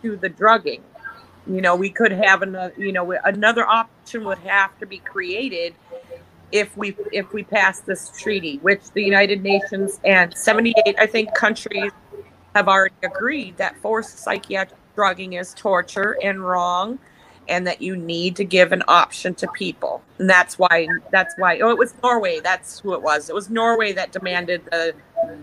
[0.00, 0.82] to the drugging.
[1.46, 2.72] You know, we could have another.
[2.78, 5.74] You know, another option would have to be created
[6.52, 11.34] if we if we pass this treaty, which the United Nations and 78, I think,
[11.34, 11.92] countries
[12.54, 16.98] have already agreed that forced psychiatric drugging is torture and wrong
[17.48, 21.58] and that you need to give an option to people and that's why that's why
[21.58, 24.94] oh it was norway that's who it was it was norway that demanded the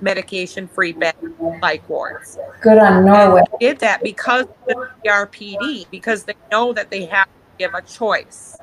[0.02, 1.15] medication free bed
[1.62, 2.38] like wards.
[2.62, 3.41] Good on norway.
[3.52, 7.74] and did that because of the crpd because they know that they have to give
[7.74, 8.58] a choice.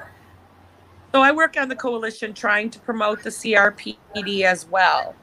[1.12, 5.14] So i work on the coalition trying to promote the crpd as well.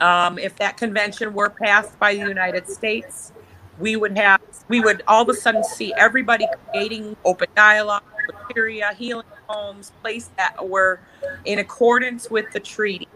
[0.00, 3.32] Um, if that convention were passed by the united states
[3.78, 8.94] we would have we would all of a sudden see everybody creating open dialogue Soteria
[8.94, 11.00] healing homes place that were
[11.44, 13.08] in accordance with the treaty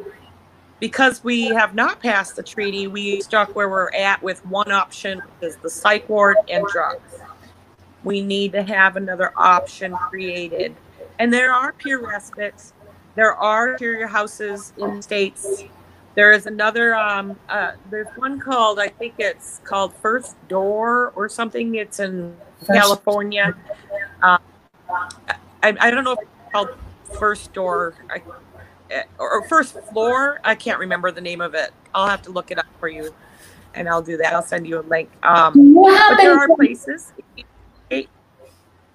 [0.82, 5.20] because we have not passed the treaty we stuck where we're at with one option
[5.20, 7.20] which is the psych ward and drugs
[8.02, 10.74] we need to have another option created
[11.20, 12.72] and there are peer respites
[13.14, 15.62] there are peer houses in states
[16.14, 16.94] there is another.
[16.94, 21.76] Um, uh, there's one called I think it's called First Door or something.
[21.76, 22.72] It's in First.
[22.72, 23.54] California.
[24.22, 24.36] Uh,
[24.90, 26.68] I, I don't know if it's called
[27.18, 28.20] First Door I,
[29.18, 30.40] or First Floor.
[30.44, 31.72] I can't remember the name of it.
[31.94, 33.14] I'll have to look it up for you,
[33.74, 34.32] and I'll do that.
[34.32, 35.10] I'll send you a link.
[35.22, 37.12] Um, but there are places.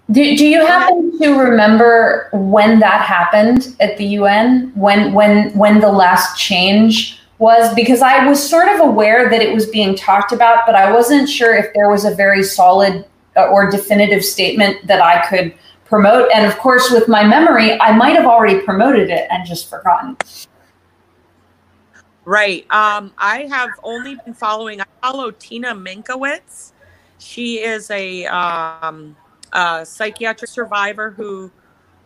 [0.09, 4.71] Do, do you happen to remember when that happened at the UN?
[4.73, 7.73] When when when the last change was?
[7.75, 11.27] Because I was sort of aware that it was being talked about, but I wasn't
[11.27, 13.05] sure if there was a very solid
[13.35, 15.53] uh, or definitive statement that I could
[15.87, 16.29] promote.
[16.33, 20.17] And of course, with my memory, I might have already promoted it and just forgotten.
[22.25, 22.69] Right.
[22.71, 24.81] Um, I have only been following.
[24.81, 26.73] I follow Tina Minkowitz.
[27.19, 29.15] She is a um,
[29.53, 31.49] a psychiatric survivor who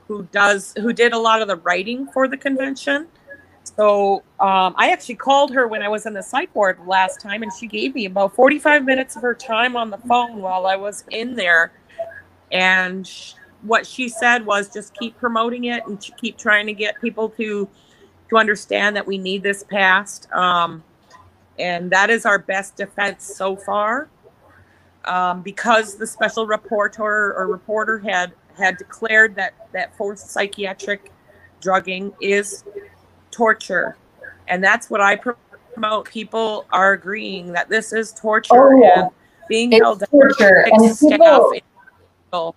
[0.08, 3.08] who does who did a lot of the writing for the convention.
[3.64, 7.44] So um, I actually called her when I was in the psych ward last time,
[7.44, 10.76] and she gave me about 45 minutes of her time on the phone while I
[10.76, 11.72] was in there.
[12.52, 13.10] And
[13.64, 17.70] what she said was just keep promoting it and keep trying to get people to
[18.30, 20.32] to understand that we need this passed.
[20.32, 20.84] Um,
[21.60, 24.10] and that is our best defense so far
[25.06, 31.12] um, because the special reporter or reporter had had declared that that forced psychiatric
[31.62, 32.64] drugging is
[33.32, 33.98] torture,
[34.48, 36.10] and that's what I promote.
[36.10, 39.02] People are agreeing that this is torture oh, yeah.
[39.04, 39.10] and
[39.50, 40.66] being it's held torture.
[40.72, 42.56] And people,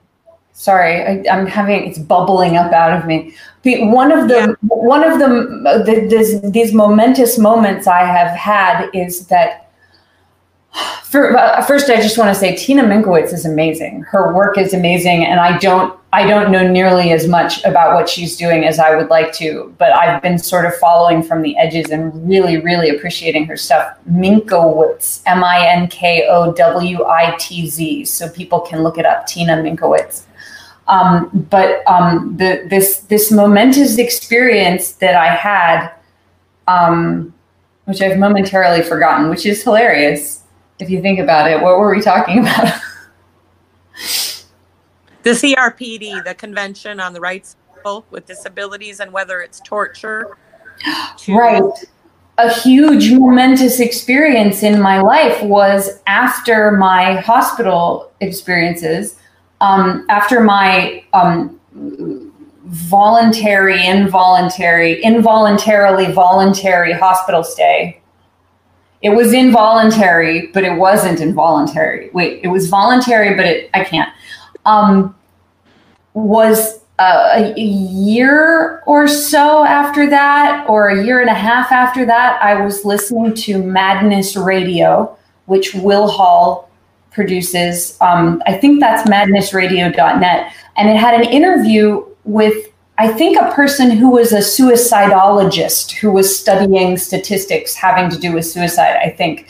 [0.54, 3.34] sorry, I, am having it's bubbling up out of me.
[3.64, 4.54] One of the yeah.
[4.62, 9.60] one of the, the this, these momentous moments I have had is that
[11.04, 14.02] for, uh, first, I just want to say Tina Minkowitz is amazing.
[14.02, 18.08] Her work is amazing, and I don't I don't know nearly as much about what
[18.08, 21.56] she's doing as I would like to, but I've been sort of following from the
[21.56, 23.96] edges and really, really appreciating her stuff.
[24.10, 29.06] Minkowitz, M I N K O W I T Z, so people can look it
[29.06, 29.26] up.
[29.26, 30.24] Tina Minkowitz.
[30.86, 35.90] Um, but um, the, this this momentous experience that I had
[36.68, 37.34] um,
[37.84, 40.42] which I've momentarily forgotten, which is hilarious
[40.78, 41.60] if you think about it.
[41.60, 42.72] What were we talking about?
[45.22, 50.36] the CRPD, the Convention on the Rights of People with Disabilities, and whether it's torture.
[51.18, 51.62] To- right.
[52.36, 59.20] A huge momentous experience in my life was after my hospital experiences,
[59.64, 61.58] um, after my um,
[62.66, 68.00] voluntary, involuntary, involuntarily voluntary hospital stay.
[69.00, 72.10] It was involuntary, but it wasn't involuntary.
[72.12, 74.12] Wait, it was voluntary, but it I can't.
[74.64, 75.14] Um,
[76.14, 82.06] was uh, a year or so after that, or a year and a half after
[82.06, 86.70] that, I was listening to Madness Radio, which Will Hall
[87.14, 87.96] produces.
[88.00, 90.52] Um, I think that's madnessradio.net.
[90.76, 96.10] And it had an interview with, I think, a person who was a suicidologist who
[96.10, 99.48] was studying statistics having to do with suicide, I think.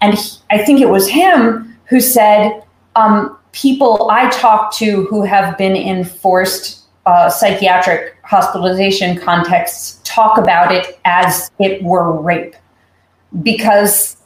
[0.00, 2.62] And he, I think it was him who said,
[2.96, 10.38] um, people I talk to who have been in forced uh, psychiatric hospitalization contexts talk
[10.38, 12.56] about it as it were rape
[13.42, 14.16] because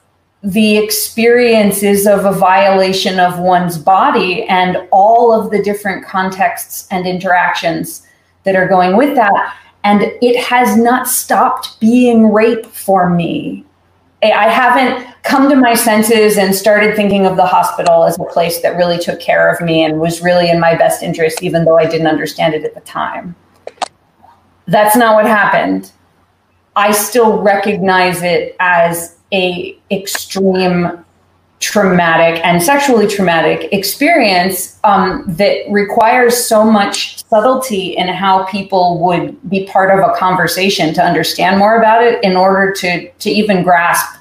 [0.42, 7.06] the experiences of a violation of one's body and all of the different contexts and
[7.06, 8.06] interactions
[8.44, 9.56] that are going with that.
[9.84, 13.64] And it has not stopped being rape for me.
[14.22, 18.60] I haven't come to my senses and started thinking of the hospital as a place
[18.62, 21.78] that really took care of me and was really in my best interest, even though
[21.78, 23.36] I didn't understand it at the time.
[24.66, 25.92] That's not what happened.
[26.74, 31.04] I still recognize it as a extreme
[31.60, 39.36] traumatic and sexually traumatic experience um, that requires so much subtlety in how people would
[39.50, 43.64] be part of a conversation to understand more about it in order to to even
[43.64, 44.18] grasp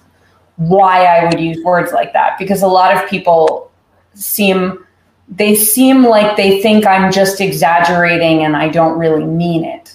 [0.56, 3.72] why I would use words like that because a lot of people
[4.16, 4.84] seem
[5.30, 9.94] they seem like they think I'm just exaggerating and I don't really mean it.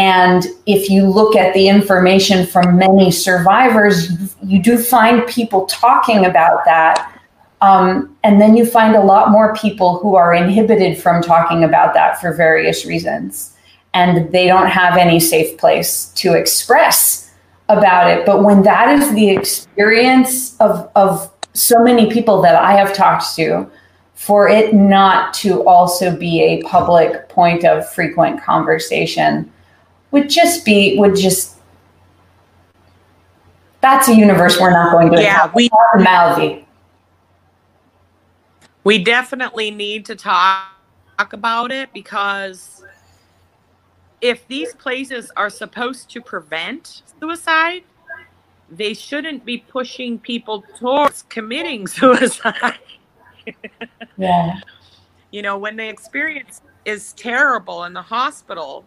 [0.00, 6.24] And if you look at the information from many survivors, you do find people talking
[6.24, 7.20] about that.
[7.60, 11.92] Um, and then you find a lot more people who are inhibited from talking about
[11.92, 13.54] that for various reasons.
[13.92, 17.30] And they don't have any safe place to express
[17.68, 18.24] about it.
[18.24, 23.36] But when that is the experience of, of so many people that I have talked
[23.36, 23.70] to,
[24.14, 29.52] for it not to also be a public point of frequent conversation
[30.10, 31.56] would just be would just
[33.80, 36.66] that's a universe we're not going to yeah we mouthy
[38.84, 40.66] we definitely need to talk
[41.18, 42.82] about it because
[44.20, 47.84] if these places are supposed to prevent suicide
[48.70, 52.78] they shouldn't be pushing people towards committing suicide.
[54.16, 54.60] Yeah.
[55.30, 58.84] You know when the experience is terrible in the hospital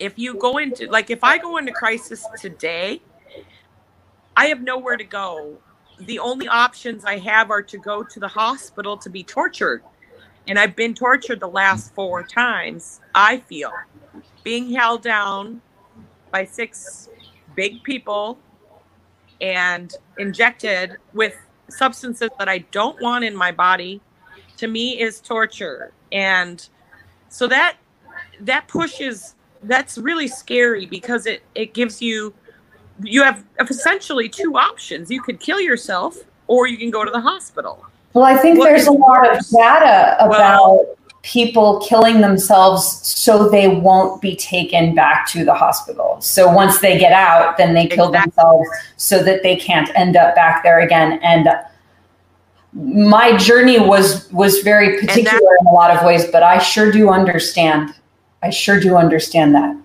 [0.00, 3.00] if you go into like if I go into crisis today,
[4.36, 5.58] I have nowhere to go.
[6.00, 9.84] The only options I have are to go to the hospital to be tortured.
[10.48, 13.72] And I've been tortured the last four times, I feel.
[14.42, 15.60] Being held down
[16.30, 17.10] by six
[17.54, 18.38] big people
[19.42, 21.36] and injected with
[21.68, 24.00] substances that I don't want in my body
[24.56, 25.92] to me is torture.
[26.10, 26.66] And
[27.28, 27.76] so that
[28.40, 29.34] that pushes
[29.64, 32.32] that's really scary because it it gives you
[33.02, 35.10] you have essentially two options.
[35.10, 37.84] You could kill yourself or you can go to the hospital.
[38.12, 43.48] Well, I think what there's a lot of data about well, people killing themselves so
[43.48, 46.20] they won't be taken back to the hospital.
[46.20, 48.30] So once they get out, then they kill exactly.
[48.30, 51.20] themselves so that they can't end up back there again.
[51.22, 51.48] And
[52.72, 57.10] my journey was was very particular in a lot of ways, but I sure do
[57.10, 57.94] understand
[58.42, 59.76] I sure do understand that.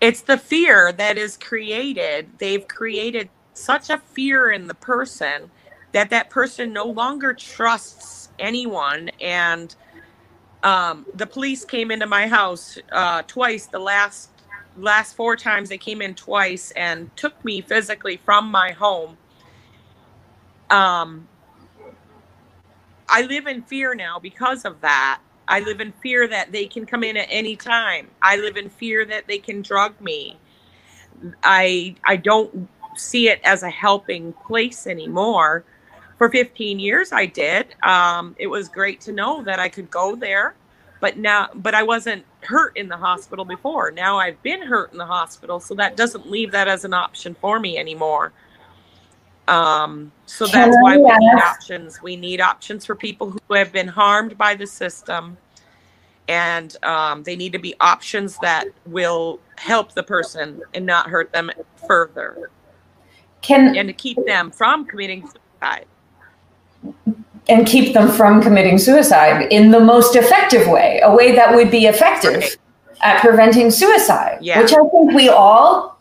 [0.00, 2.30] It's the fear that is created.
[2.38, 5.50] They've created such a fear in the person
[5.92, 9.10] that that person no longer trusts anyone.
[9.20, 9.74] And
[10.62, 13.66] um, the police came into my house uh, twice.
[13.66, 14.30] The last
[14.76, 19.18] last four times they came in twice and took me physically from my home.
[20.70, 21.26] Um,
[23.08, 25.20] I live in fear now because of that.
[25.50, 28.08] I live in fear that they can come in at any time.
[28.22, 30.38] I live in fear that they can drug me.
[31.42, 35.64] I I don't see it as a helping place anymore.
[36.16, 37.74] For 15 years, I did.
[37.82, 40.54] Um, it was great to know that I could go there
[41.00, 44.98] but now but i wasn't hurt in the hospital before now i've been hurt in
[44.98, 48.32] the hospital so that doesn't leave that as an option for me anymore
[49.50, 53.88] um, so that's why we need options we need options for people who have been
[53.88, 55.36] harmed by the system
[56.28, 61.32] and um, they need to be options that will help the person and not hurt
[61.32, 61.50] them
[61.86, 62.50] further
[63.42, 65.86] can and to keep them from committing suicide
[67.48, 71.70] and keep them from committing suicide in the most effective way, a way that would
[71.70, 72.56] be effective right.
[73.02, 74.60] at preventing suicide, yeah.
[74.60, 76.00] which I think we all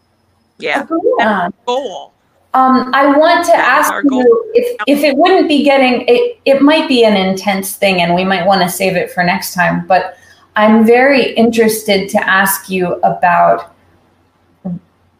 [0.59, 0.83] yeah.
[0.83, 1.53] agree on.
[1.65, 2.13] Goal.
[2.55, 6.87] Um, I want to ask you if, if it wouldn't be getting it, it might
[6.87, 10.17] be an intense thing and we might want to save it for next time, but
[10.55, 13.75] I'm very interested to ask you about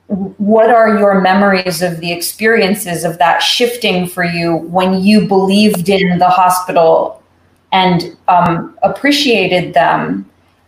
[0.07, 5.87] what are your memories of the experiences of that shifting for you when you believed
[5.87, 7.21] in the hospital
[7.71, 10.27] and um, appreciated them?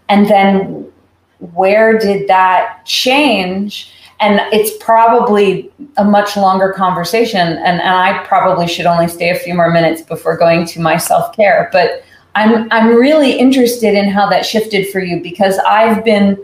[0.09, 0.91] And then
[1.39, 3.91] where did that change
[4.21, 9.35] and it's probably a much longer conversation and, and i probably should only stay a
[9.35, 12.03] few more minutes before going to my self-care but
[12.35, 16.37] i'm i'm really interested in how that shifted for you because i've been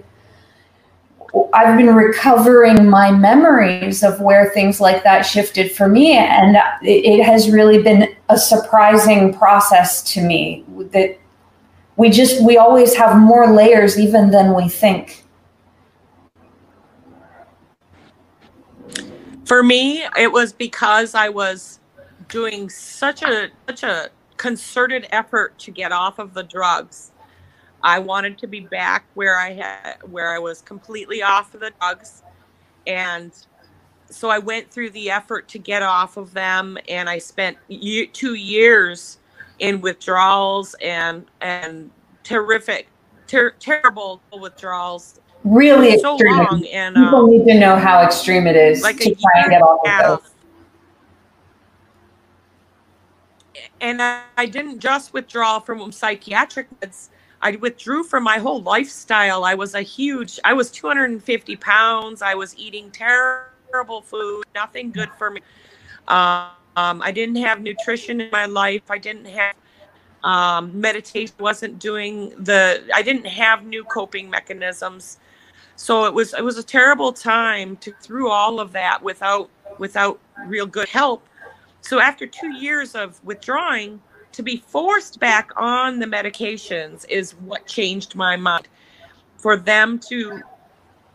[1.54, 6.14] I've been recovering my memories of where things like that shifted for me.
[6.14, 11.18] And it, has really been a surprising process to me that
[11.96, 15.24] we just, we always have more layers even than we think.
[19.48, 21.80] For me, it was because I was
[22.28, 27.14] doing such a, such a concerted effort to get off of the drugs.
[27.82, 31.72] I wanted to be back where I had where I was completely off of the
[31.80, 32.24] drugs.
[32.88, 33.32] And
[34.10, 38.06] so I went through the effort to get off of them and I spent year,
[38.08, 39.20] 2 years
[39.60, 41.90] in withdrawals and and
[42.24, 42.90] terrific
[43.28, 46.38] ter- terrible withdrawals really so extreme.
[46.38, 49.52] long and people um, need to know how extreme it is like to try and
[49.52, 50.32] get off of those.
[53.82, 57.10] and I, I didn't just withdraw from psychiatric meds
[57.42, 59.44] I withdrew from my whole lifestyle.
[59.44, 62.22] I was a huge, I was 250 pounds.
[62.22, 65.42] I was eating terrible food, nothing good for me.
[66.08, 68.90] Um, I didn't have nutrition in my life.
[68.90, 69.56] I didn't have
[70.24, 75.20] um, meditation, wasn't doing the, I didn't have new coping mechanisms.
[75.78, 80.20] So it was, it was a terrible time to through all of that without, without
[80.46, 81.26] real good help.
[81.82, 84.02] So after two years of withdrawing,
[84.34, 88.68] to be forced back on the medications is what changed my mind
[89.38, 90.42] for them to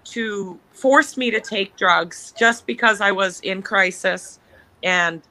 [0.04, 4.40] to force me to take drugs just because I was in crisis
[4.82, 5.22] and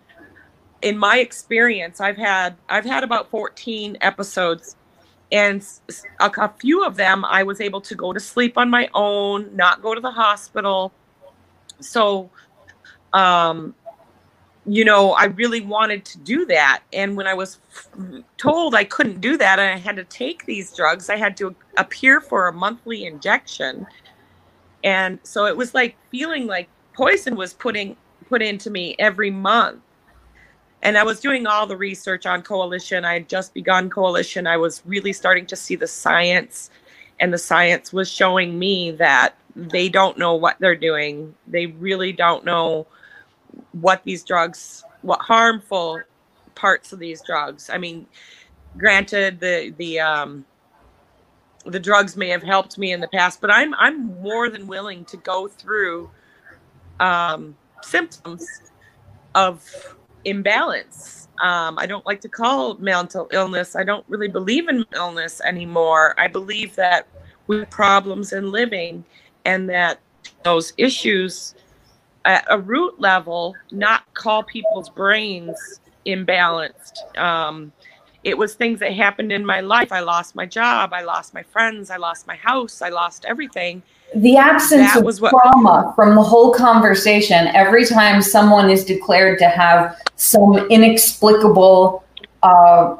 [0.82, 4.77] in my experience I've had I've had about 14 episodes
[5.32, 5.65] and
[6.19, 9.55] a, a few of them I was able to go to sleep on my own
[9.55, 10.91] not go to the hospital
[11.79, 12.29] so
[13.13, 13.73] um
[14.65, 16.84] you know, I really wanted to do that.
[16.93, 17.59] And when I was
[18.38, 21.55] told I couldn't do that and I had to take these drugs, I had to
[21.77, 23.88] appear for a monthly injection.
[24.84, 27.97] And so it was like feeling like poison was putting
[28.29, 29.82] put into me every month.
[30.84, 33.05] And I was doing all the research on coalition.
[33.05, 34.47] I had just begun coalition.
[34.47, 36.71] I was really starting to see the science
[37.21, 41.36] and the science was showing me that they don't know what they're doing.
[41.47, 42.88] They really don't know
[43.73, 46.01] what these drugs, what harmful
[46.55, 47.69] parts of these drugs.
[47.69, 48.07] I mean,
[48.77, 50.45] granted, the the um,
[51.65, 55.05] the drugs may have helped me in the past, but I'm I'm more than willing
[55.05, 56.09] to go through
[56.99, 58.47] um, symptoms
[59.36, 59.95] of
[60.26, 61.28] imbalance.
[61.41, 63.76] Um, I don't like to call mental illness.
[63.76, 66.13] I don't really believe in illness anymore.
[66.19, 67.07] I believe that
[67.47, 69.03] we have problems in living,
[69.45, 69.99] and that
[70.43, 71.55] those issues
[72.26, 77.17] at a root level not call people's brains imbalanced.
[77.17, 77.72] Um,
[78.24, 79.91] it was things that happened in my life.
[79.91, 80.93] I lost my job.
[80.93, 81.89] I lost my friends.
[81.89, 82.82] I lost my house.
[82.82, 83.82] I lost everything.
[84.16, 89.39] The absence that of what, trauma from the whole conversation, every time someone is declared
[89.39, 92.03] to have some inexplicable
[92.43, 92.97] uh,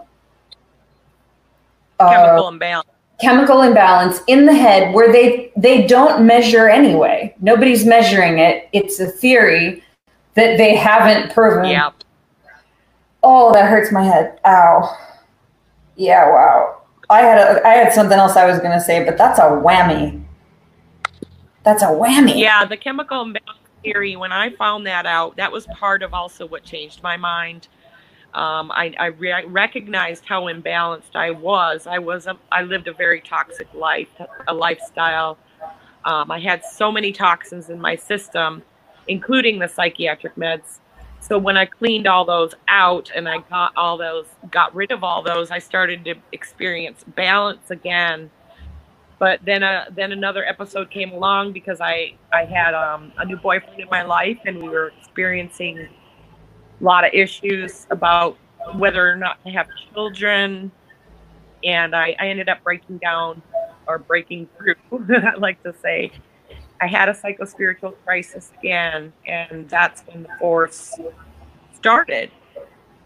[2.00, 2.88] chemical uh, imbalance
[3.22, 7.34] chemical imbalance in the head where they they don't measure anyway.
[7.40, 8.68] Nobody's measuring it.
[8.74, 9.84] It's a theory
[10.34, 11.66] that they haven't proven.
[11.66, 11.94] Yep.
[13.24, 14.40] Oh, that hurts my head.
[14.46, 14.98] Ow.
[15.96, 16.82] Yeah, wow.
[17.10, 19.44] I had a, I had something else I was going to say, but that's a
[19.44, 20.21] whammy.
[21.64, 22.40] That's a whammy.
[22.40, 26.48] Yeah, the chemical imbalance theory when I found that out, that was part of also
[26.48, 27.68] what changed my mind.
[28.34, 31.86] Um, I, I re- recognized how imbalanced I was.
[31.86, 34.10] I was a, I lived a very toxic life,
[34.48, 35.38] a lifestyle.
[36.06, 38.64] Um, I had so many toxins in my system,
[39.08, 40.80] including the psychiatric meds.
[41.20, 45.04] So when I cleaned all those out and I got all those, got rid of
[45.04, 48.32] all those, I started to experience balance again.
[49.22, 53.38] But then, uh, then another episode came along because I, I had um, a new
[53.38, 58.36] boyfriend in my life, and we were experiencing a lot of issues about
[58.74, 60.72] whether or not to have children.
[61.64, 63.44] And I, I ended up breaking down
[63.86, 64.74] or breaking through,
[65.16, 66.12] I like to say.
[66.82, 71.00] I had a psychospiritual crisis again, and that's when the force
[71.76, 72.32] started.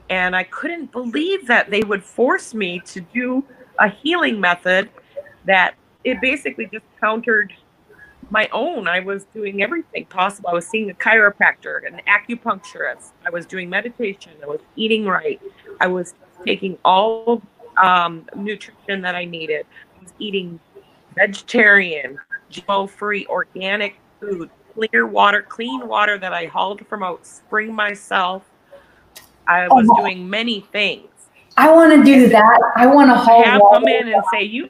[0.09, 3.43] And I couldn't believe that they would force me to do
[3.79, 4.89] a healing method
[5.43, 5.75] that
[6.05, 7.51] it basically just countered
[8.29, 8.87] my own.
[8.87, 10.49] I was doing everything possible.
[10.49, 13.11] I was seeing a chiropractor, an acupuncturist.
[13.25, 14.31] I was doing meditation.
[14.41, 15.41] I was eating right.
[15.81, 16.13] I was
[16.45, 17.41] taking all
[17.77, 19.65] um, nutrition that I needed.
[19.97, 20.59] I was eating
[21.15, 22.19] vegetarian,
[22.51, 28.43] GMO free, organic food, clear water, clean water that I hauled from out spring myself.
[29.47, 30.01] I was oh.
[30.01, 31.07] doing many things.
[31.57, 32.71] I want to do that.
[32.75, 33.75] I want to haul have water.
[33.75, 34.69] come in and say, "You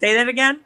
[0.00, 0.60] Say that again.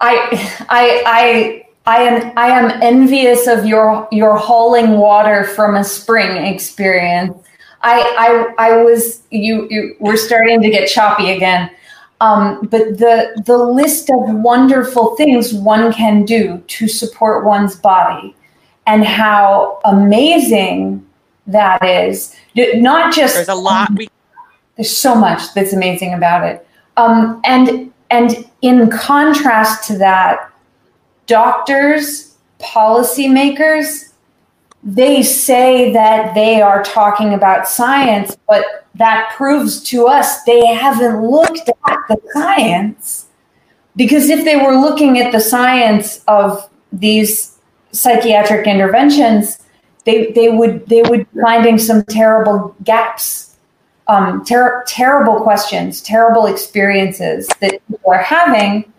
[0.00, 0.28] I
[0.68, 6.44] I I I am I am envious of your your hauling water from a spring
[6.44, 7.36] experience.
[7.82, 11.70] I I I was you you we're starting to get choppy again.
[12.20, 18.34] Um, but the the list of wonderful things one can do to support one's body
[18.86, 21.06] and how amazing
[21.46, 22.34] that is.
[22.56, 23.90] Not just there's a lot.
[23.94, 24.08] We-
[24.76, 26.66] there's so much that's amazing about it.
[26.98, 30.52] Um, and and in contrast to that,
[31.26, 34.12] doctors, policymakers,
[34.82, 41.22] they say that they are talking about science, but that proves to us they haven't
[41.22, 43.26] looked at the science.
[43.96, 47.58] Because if they were looking at the science of these
[47.92, 49.58] psychiatric interventions,
[50.04, 53.45] they, they would they would be finding some terrible gaps
[54.08, 58.92] um, ter- terrible questions, terrible experiences that people are having.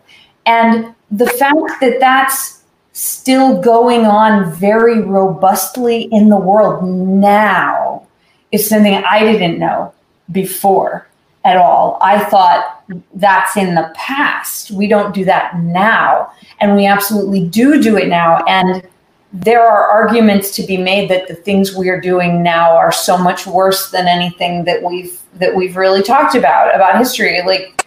[0.45, 8.07] And the fact that that's still going on very robustly in the world now
[8.51, 9.93] is something I didn't know
[10.31, 11.07] before
[11.45, 11.97] at all.
[12.01, 12.83] I thought
[13.13, 14.71] that's in the past.
[14.71, 16.31] We don't do that now.
[16.59, 18.43] And we absolutely do do it now.
[18.47, 18.87] And
[19.33, 23.17] there are arguments to be made that the things we are doing now are so
[23.17, 27.41] much worse than anything that we've that we've really talked about about history.
[27.45, 27.85] Like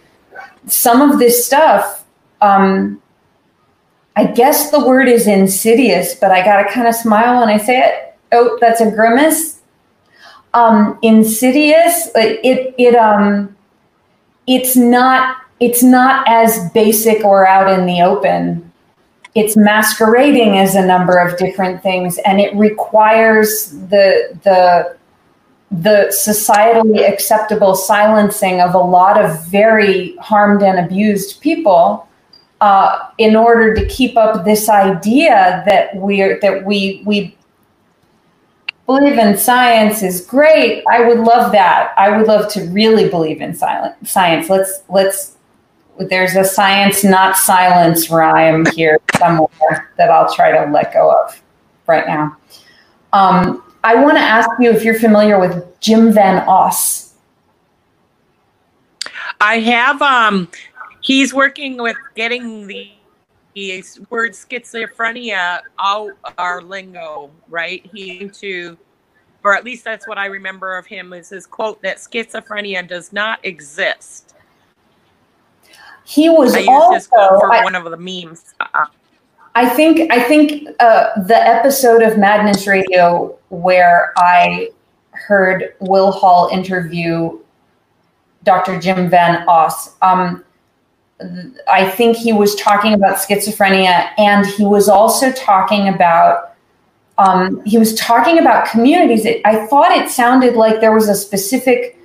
[0.67, 2.05] some of this stuff
[2.41, 3.01] um
[4.15, 7.79] i guess the word is insidious but i gotta kind of smile when i say
[7.79, 8.15] it.
[8.31, 9.59] Oh that's a grimace.
[10.53, 13.55] Um insidious it it um
[14.47, 18.70] it's not it's not as basic or out in the open
[19.33, 24.95] it's masquerading as a number of different things and it requires the the
[25.71, 32.07] the societally acceptable silencing of a lot of very harmed and abused people
[32.59, 37.35] uh, in order to keep up this idea that we're that we we
[38.85, 40.83] believe in science is great.
[40.89, 41.93] I would love that.
[41.97, 44.49] I would love to really believe in science.
[44.49, 45.37] Let's let's
[46.09, 51.41] there's a science not silence rhyme here somewhere that I'll try to let go of
[51.87, 52.37] right now.
[53.13, 57.13] Um, I want to ask you if you're familiar with Jim Van Os.
[59.39, 60.01] I have.
[60.01, 60.49] Um,
[61.01, 62.91] he's working with getting the,
[63.55, 67.87] the word schizophrenia out our lingo, right?
[67.91, 68.77] He to,
[69.43, 73.11] or at least that's what I remember of him, is his quote that schizophrenia does
[73.11, 74.30] not exist
[76.11, 78.53] he was I also for I, one of the memes.
[78.59, 78.85] Uh-uh.
[79.55, 84.71] I think I think uh, the episode of Madness Radio where I
[85.11, 87.39] heard Will Hall interview
[88.43, 88.79] Dr.
[88.79, 89.95] Jim Van Os.
[90.01, 90.43] Um,
[91.71, 96.55] I think he was talking about schizophrenia, and he was also talking about
[97.17, 99.25] um, he was talking about communities.
[99.25, 102.00] It, I thought it sounded like there was a specific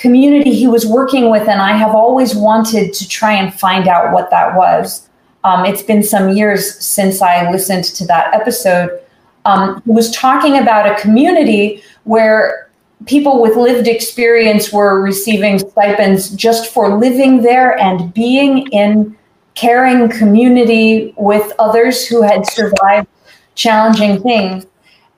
[0.00, 4.12] community he was working with, and I have always wanted to try and find out
[4.12, 5.08] what that was.
[5.44, 8.98] Um, it's been some years since I listened to that episode.
[9.44, 12.70] Um, he was talking about a community where
[13.06, 19.16] people with lived experience were receiving stipends just for living there and being in
[19.54, 23.06] caring community with others who had survived
[23.54, 24.66] challenging things.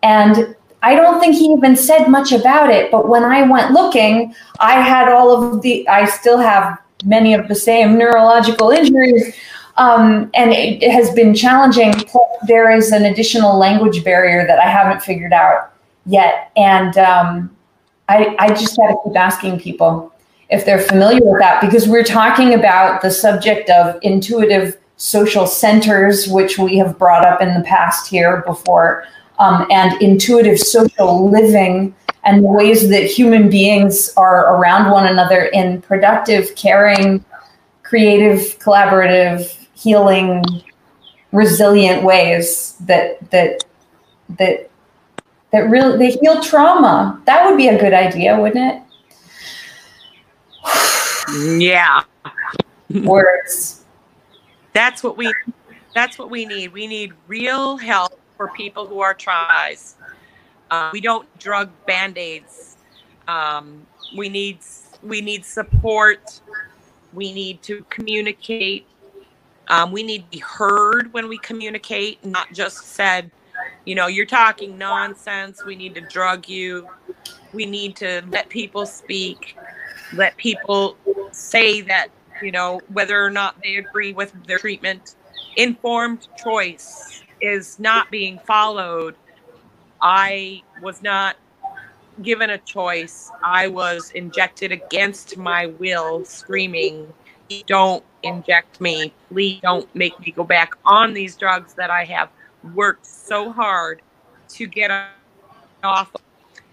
[0.02, 2.90] And I don't think he even said much about it.
[2.90, 7.48] But when I went looking, I had all of the, I still have many of
[7.48, 9.34] the same neurological injuries.
[9.76, 11.94] Um, and it, it has been challenging.
[12.46, 15.72] There is an additional language barrier that I haven't figured out
[16.04, 16.50] yet.
[16.56, 17.56] And um,
[18.08, 20.12] I, I just got to keep asking people
[20.50, 26.28] if they're familiar with that because we're talking about the subject of intuitive social centers,
[26.28, 29.04] which we have brought up in the past here before,
[29.42, 35.46] um, and intuitive social living and the ways that human beings are around one another
[35.46, 37.24] in productive, caring,
[37.82, 40.44] creative, collaborative, healing,
[41.32, 43.64] resilient ways that that
[44.38, 44.70] that
[45.50, 47.20] that really they heal trauma.
[47.26, 48.84] That would be a good idea, wouldn't
[51.34, 51.60] it?
[51.60, 52.02] Yeah.
[53.02, 53.84] Words.
[54.72, 55.34] That's what we
[55.94, 56.72] that's what we need.
[56.72, 59.94] We need real help for people who are tries.
[60.68, 62.76] Uh, we don't drug band-aids.
[63.28, 63.86] Um,
[64.16, 64.58] we need
[65.04, 66.40] we need support.
[67.12, 68.86] We need to communicate.
[69.68, 73.30] Um, we need to be heard when we communicate, not just said,
[73.84, 75.64] you know, you're talking nonsense.
[75.64, 76.88] We need to drug you.
[77.52, 79.56] We need to let people speak,
[80.14, 80.96] let people
[81.30, 82.08] say that,
[82.42, 85.14] you know, whether or not they agree with their treatment.
[85.56, 87.11] Informed choice
[87.42, 89.16] is not being followed.
[90.00, 91.36] I was not
[92.22, 93.30] given a choice.
[93.42, 97.12] I was injected against my will, screaming,
[97.66, 99.12] Don't inject me.
[99.28, 102.30] Please don't make me go back on these drugs that I have
[102.74, 104.00] worked so hard
[104.50, 104.90] to get
[105.82, 106.12] off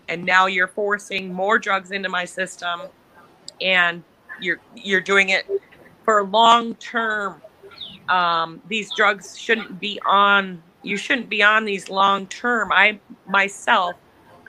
[0.09, 2.82] and now you're forcing more drugs into my system
[3.61, 4.03] and
[4.41, 5.47] you're you're doing it
[6.03, 7.41] for long term
[8.10, 12.72] um, these drugs shouldn't be on you shouldn't be on these long term.
[12.72, 13.95] I myself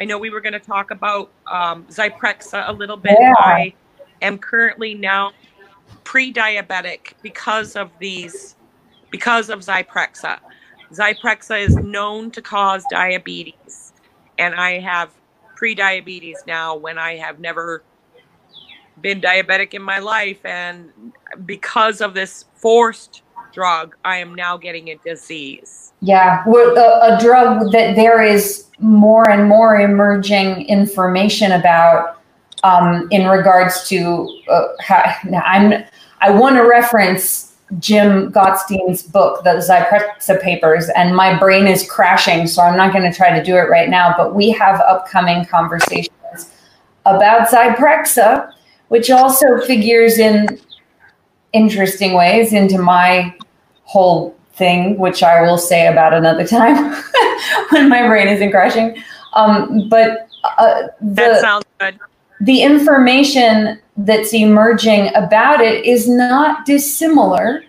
[0.01, 3.17] i know we were going to talk about um, zyprexa a little bit.
[3.21, 3.35] Yeah.
[3.39, 3.75] i
[4.23, 5.33] am currently now
[6.05, 8.57] pre-diabetic because of these
[9.11, 10.39] because of zyprexa.
[10.93, 13.93] Zyprexa is known to cause diabetes,
[14.39, 15.11] and I have
[15.57, 17.83] pre-diabetes now when I have never
[19.01, 21.13] been diabetic in my life, and
[21.45, 23.23] because of this forced
[23.53, 25.93] drug, I am now getting a disease.
[26.01, 32.21] Yeah, a, a drug that there is more and more emerging information about
[32.63, 35.03] um, in regards to uh, how,
[35.45, 35.85] I'm.
[36.23, 42.47] I want to reference Jim Gottstein's book, the Zyprexa papers, and my brain is crashing,
[42.47, 44.15] so I'm not going to try to do it right now.
[44.17, 46.11] But we have upcoming conversations
[47.07, 48.53] about Zyprexa,
[48.89, 50.61] which also figures in
[51.53, 53.35] interesting ways into my
[53.85, 56.95] whole thing, which I will say about another time
[57.71, 59.03] when my brain isn't crashing.
[59.33, 61.99] Um, but uh, the, that sounds good.
[62.41, 67.65] The information that's emerging about it is not dissimilar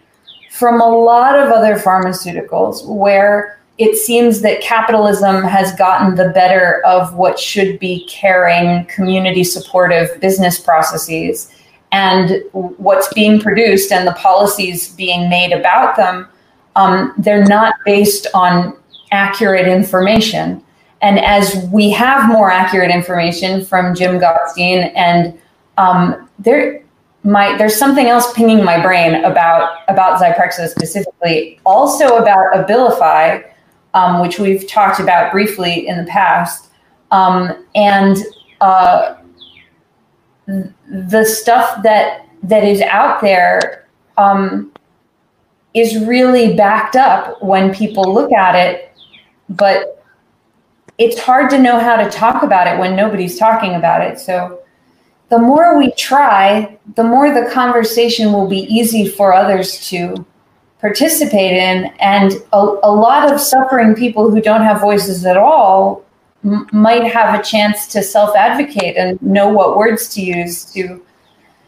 [0.51, 6.81] from a lot of other pharmaceuticals where it seems that capitalism has gotten the better
[6.85, 11.51] of what should be caring, community supportive business processes.
[11.91, 16.27] And what's being produced and the policies being made about them,
[16.75, 18.77] um, they're not based on
[19.11, 20.63] accurate information.
[21.01, 25.37] And as we have more accurate information from Jim Gottstein and
[25.77, 26.81] um, there,
[27.23, 33.43] my there's something else pinging my brain about about Zyprexa specifically, also about Abilify,
[33.93, 36.69] um, which we've talked about briefly in the past,
[37.11, 38.17] um, and
[38.61, 39.15] uh,
[40.89, 43.87] the stuff that that is out there
[44.17, 44.71] um,
[45.73, 48.91] is really backed up when people look at it,
[49.49, 50.03] but
[50.97, 54.19] it's hard to know how to talk about it when nobody's talking about it.
[54.19, 54.61] So
[55.29, 60.25] the more we try, the more the conversation will be easy for others to
[60.79, 61.85] participate in.
[61.99, 66.03] And a, a lot of suffering people who don't have voices at all
[66.43, 71.03] might have a chance to self advocate and know what words to use to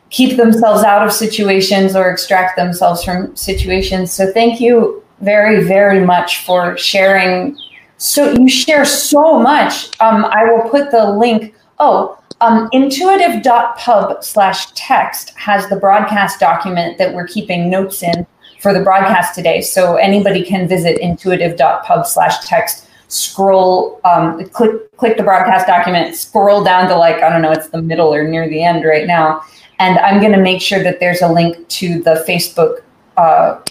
[0.10, 4.12] keep themselves out of situations or extract themselves from situations.
[4.12, 7.58] So, thank you very, very much for sharing.
[7.98, 10.00] So, you share so much.
[10.00, 11.56] Um, I will put the link.
[11.80, 18.28] Oh, um, intuitive.pub slash text has the broadcast document that we're keeping notes in
[18.64, 19.62] for the broadcast today.
[19.62, 26.64] So anybody can visit intuitive.pub slash text, scroll, um, click, click the broadcast document, scroll
[26.64, 29.44] down to like, I don't know, it's the middle or near the end right now.
[29.80, 32.80] And I'm going to make sure that there's a link to the Facebook.
[33.18, 33.62] Uh,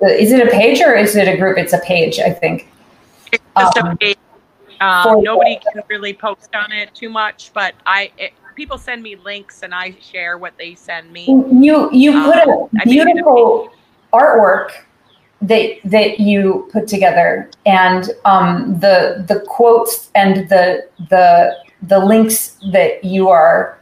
[0.00, 1.58] is it a page or is it a group?
[1.58, 2.68] It's a page, I think.
[3.32, 4.16] It's just um, a page
[4.80, 9.16] Um, nobody can really post on it too much, but I it, people send me
[9.16, 11.26] links and I share what they send me.
[11.26, 13.70] You you put um, a beautiful
[14.12, 14.70] artwork
[15.42, 22.56] that that you put together, and um, the the quotes and the the the links
[22.72, 23.78] that you are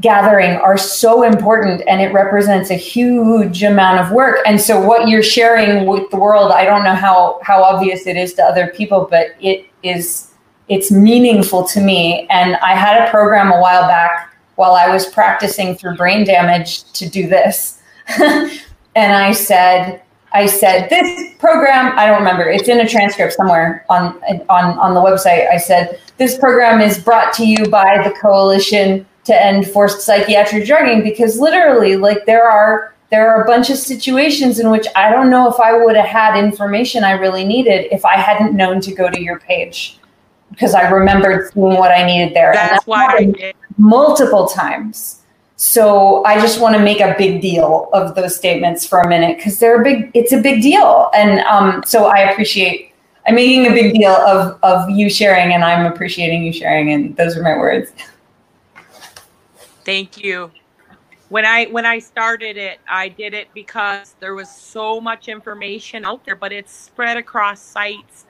[0.00, 4.38] gathering are so important and it represents a huge amount of work.
[4.44, 8.16] And so what you're sharing with the world i don't know how how obvious it
[8.16, 10.32] is to other people but it is
[10.68, 12.26] it's meaningful to me.
[12.30, 16.84] And i had a program a while back while i was practicing through brain damage
[16.92, 17.80] to do this.
[18.94, 20.02] And i said
[20.34, 24.94] i said this program i don't remember it's in a transcript somewhere on on on
[24.94, 29.66] the website i said this program is brought to you by the coalition to end
[29.68, 34.70] forced psychiatric drugging because literally like there are there are a bunch of situations in
[34.70, 38.16] which I don't know if I would have had information I really needed if I
[38.16, 39.98] hadn't known to go to your page
[40.50, 42.52] because I remembered seeing what I needed there.
[42.54, 43.54] That's, that's why I did.
[43.76, 45.21] multiple times.
[45.56, 49.36] So I just want to make a big deal of those statements for a minute
[49.36, 50.10] because they're a big.
[50.14, 52.92] It's a big deal, and um, so I appreciate.
[53.26, 57.16] I'm making a big deal of of you sharing, and I'm appreciating you sharing, and
[57.16, 57.92] those are my words.
[59.84, 60.50] Thank you.
[61.28, 66.04] When I when I started it, I did it because there was so much information
[66.04, 68.26] out there, but it's spread across sites.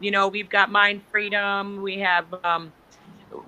[0.00, 2.72] You know, we've got Mind Freedom, we have um,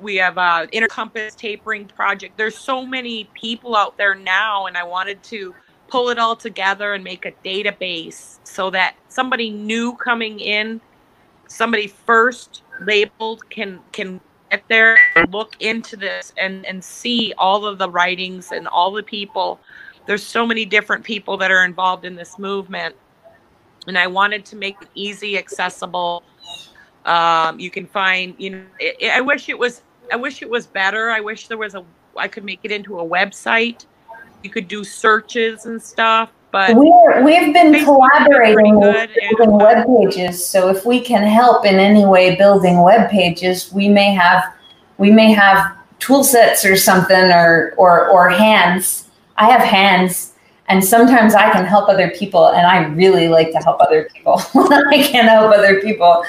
[0.00, 2.36] we have uh, Inner Compass Tapering Project.
[2.36, 5.54] There's so many people out there now, and I wanted to
[5.88, 10.80] pull it all together and make a database so that somebody new coming in,
[11.48, 14.20] somebody first labeled can can
[14.50, 18.92] get there and look into this and and see all of the writings and all
[18.92, 19.60] the people
[20.06, 22.94] there's so many different people that are involved in this movement
[23.86, 26.22] and i wanted to make it easy accessible
[27.04, 29.82] um, you can find you know it, i wish it was
[30.12, 31.84] i wish it was better i wish there was a
[32.16, 33.86] i could make it into a website
[34.42, 39.86] you could do searches and stuff but We're, we've been Facebook collaborating with building web
[39.86, 40.44] pages.
[40.44, 44.52] So if we can help in any way building web pages, we may have
[44.98, 49.08] we may have tool sets or something or or or hands.
[49.36, 50.29] I have hands
[50.70, 54.40] and sometimes I can help other people and I really like to help other people
[54.54, 56.24] I can help other people.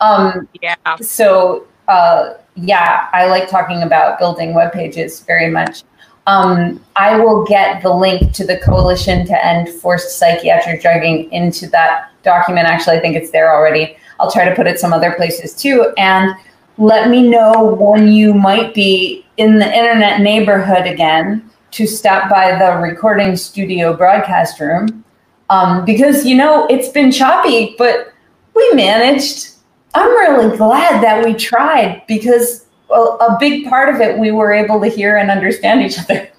[0.00, 0.74] Um, yeah.
[1.00, 5.84] So uh, yeah, I like talking about building web pages very much.
[6.26, 11.68] Um, I will get the link to the Coalition to End Forced Psychiatric Drugging into
[11.68, 12.66] that document.
[12.66, 13.96] Actually, I think it's there already.
[14.18, 15.92] I'll try to put it some other places too.
[15.98, 16.34] And
[16.78, 22.56] let me know when you might be in the internet neighborhood again to stop by
[22.56, 25.04] the recording studio broadcast room.
[25.50, 28.12] Um, because, you know, it's been choppy, but
[28.54, 29.50] we managed.
[29.92, 34.52] I'm really glad that we tried because well, a big part of it we were
[34.52, 36.30] able to hear and understand each other.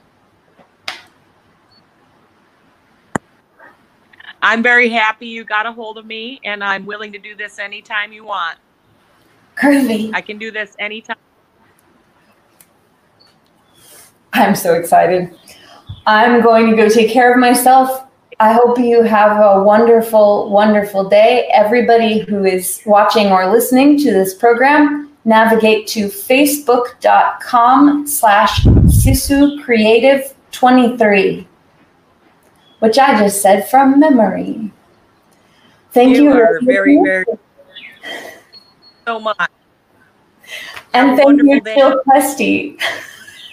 [4.41, 7.57] I'm very happy you got a hold of me, and I'm willing to do this
[7.59, 8.59] anytime you want.
[9.57, 10.13] Groovy.
[10.13, 11.17] I can do this anytime.
[14.37, 15.33] I'm so excited.
[16.05, 18.03] I'm going to go take care of myself.
[18.37, 21.49] I hope you have a wonderful, wonderful day.
[21.53, 30.33] Everybody who is watching or listening to this program, navigate to facebook.com slash Sisu Creative
[30.51, 31.47] 23,
[32.79, 34.73] which I just said from memory.
[35.93, 36.25] Thank you.
[36.25, 37.23] You are very, very
[39.07, 39.37] so much.
[40.93, 42.77] And thank you, Jill Questy.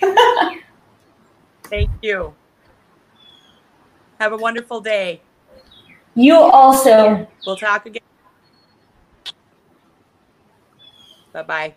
[1.72, 2.34] thank you.
[4.20, 5.22] Have a wonderful day.
[6.14, 7.26] You also.
[7.46, 8.02] We'll talk again.
[11.32, 11.74] Bye bye.